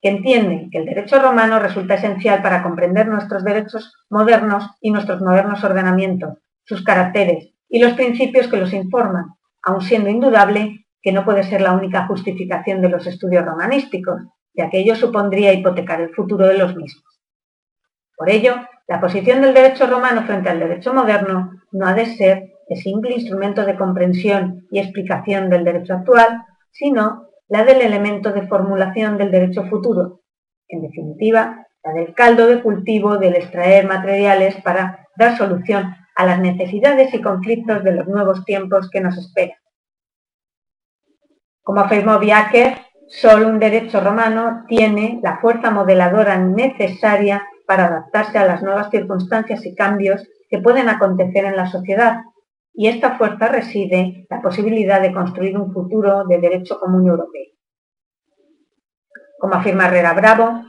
que 0.00 0.08
entienden 0.08 0.70
que 0.70 0.78
el 0.78 0.86
derecho 0.86 1.20
romano 1.20 1.58
resulta 1.58 1.94
esencial 1.94 2.42
para 2.42 2.62
comprender 2.62 3.06
nuestros 3.06 3.44
derechos 3.44 3.94
modernos 4.08 4.70
y 4.80 4.90
nuestros 4.90 5.20
modernos 5.20 5.62
ordenamientos, 5.62 6.38
sus 6.64 6.82
caracteres 6.82 7.50
y 7.68 7.78
los 7.78 7.92
principios 7.92 8.48
que 8.48 8.56
los 8.56 8.72
informan, 8.72 9.26
aun 9.62 9.82
siendo 9.82 10.08
indudable 10.08 10.81
que 11.02 11.12
no 11.12 11.24
puede 11.24 11.42
ser 11.42 11.60
la 11.60 11.72
única 11.72 12.06
justificación 12.06 12.80
de 12.80 12.88
los 12.88 13.06
estudios 13.06 13.44
romanísticos, 13.44 14.22
ya 14.54 14.70
que 14.70 14.78
ello 14.78 14.94
supondría 14.94 15.52
hipotecar 15.52 16.00
el 16.00 16.14
futuro 16.14 16.46
de 16.46 16.58
los 16.58 16.76
mismos. 16.76 17.04
Por 18.16 18.30
ello, 18.30 18.54
la 18.86 19.00
posición 19.00 19.40
del 19.40 19.54
derecho 19.54 19.86
romano 19.86 20.22
frente 20.22 20.50
al 20.50 20.60
derecho 20.60 20.94
moderno 20.94 21.52
no 21.72 21.86
ha 21.86 21.94
de 21.94 22.06
ser 22.06 22.52
simple 22.76 23.14
instrumento 23.14 23.64
de 23.64 23.76
comprensión 23.76 24.66
y 24.70 24.78
explicación 24.78 25.50
del 25.50 25.64
derecho 25.64 25.94
actual, 25.94 26.44
sino 26.70 27.28
la 27.48 27.64
del 27.64 27.82
elemento 27.82 28.32
de 28.32 28.46
formulación 28.46 29.18
del 29.18 29.30
derecho 29.30 29.64
futuro, 29.64 30.20
en 30.68 30.82
definitiva, 30.82 31.66
la 31.84 31.92
del 31.92 32.14
caldo 32.14 32.46
de 32.46 32.62
cultivo 32.62 33.18
del 33.18 33.36
extraer 33.36 33.86
materiales 33.86 34.56
para 34.62 35.08
dar 35.16 35.36
solución 35.36 35.94
a 36.14 36.26
las 36.26 36.40
necesidades 36.40 37.12
y 37.12 37.20
conflictos 37.20 37.82
de 37.84 37.92
los 37.92 38.06
nuevos 38.06 38.44
tiempos 38.44 38.88
que 38.90 39.00
nos 39.00 39.18
esperan. 39.18 39.56
Como 41.62 41.80
afirmó 41.80 42.18
Biaker, 42.18 42.78
solo 43.08 43.48
un 43.48 43.58
derecho 43.58 44.00
romano 44.00 44.64
tiene 44.68 45.20
la 45.22 45.38
fuerza 45.38 45.70
modeladora 45.70 46.38
necesaria 46.38 47.46
para 47.66 47.86
adaptarse 47.86 48.38
a 48.38 48.46
las 48.46 48.62
nuevas 48.62 48.90
circunstancias 48.90 49.64
y 49.64 49.74
cambios 49.74 50.26
que 50.48 50.58
pueden 50.58 50.88
acontecer 50.88 51.44
en 51.44 51.56
la 51.56 51.66
sociedad 51.70 52.22
y 52.74 52.88
esta 52.88 53.16
fuerza 53.16 53.48
reside 53.48 54.26
la 54.30 54.40
posibilidad 54.40 55.00
de 55.00 55.12
construir 55.12 55.56
un 55.58 55.72
futuro 55.72 56.24
de 56.24 56.38
derecho 56.38 56.78
común 56.78 57.06
europeo. 57.06 57.46
Como 59.38 59.54
afirma 59.54 59.86
Herrera 59.86 60.14
Bravo, 60.14 60.62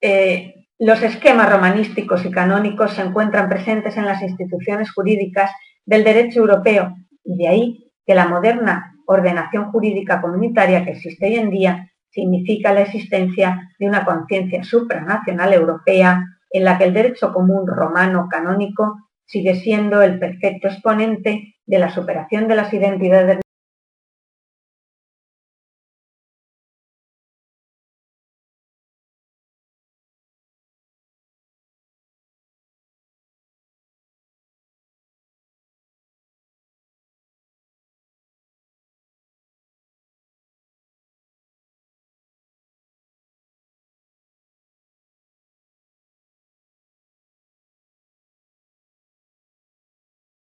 eh, 0.00 0.54
los 0.78 1.02
esquemas 1.02 1.50
romanísticos 1.50 2.24
y 2.24 2.30
canónicos 2.30 2.92
se 2.92 3.02
encuentran 3.02 3.48
presentes 3.48 3.96
en 3.96 4.06
las 4.06 4.22
instituciones 4.22 4.92
jurídicas 4.92 5.50
del 5.84 6.04
derecho 6.04 6.40
europeo 6.40 6.94
y 7.24 7.36
de 7.36 7.48
ahí 7.48 7.87
que 8.08 8.14
la 8.14 8.26
moderna 8.26 8.94
ordenación 9.04 9.70
jurídica 9.70 10.22
comunitaria 10.22 10.82
que 10.82 10.92
existe 10.92 11.26
hoy 11.26 11.34
en 11.34 11.50
día 11.50 11.92
significa 12.08 12.72
la 12.72 12.80
existencia 12.80 13.70
de 13.78 13.86
una 13.86 14.06
conciencia 14.06 14.64
supranacional 14.64 15.52
europea 15.52 16.24
en 16.50 16.64
la 16.64 16.78
que 16.78 16.84
el 16.84 16.94
derecho 16.94 17.34
común 17.34 17.66
romano 17.66 18.26
canónico 18.30 18.96
sigue 19.26 19.56
siendo 19.56 20.00
el 20.00 20.18
perfecto 20.18 20.68
exponente 20.68 21.56
de 21.66 21.78
la 21.78 21.90
superación 21.90 22.48
de 22.48 22.54
las 22.54 22.72
identidades 22.72 23.40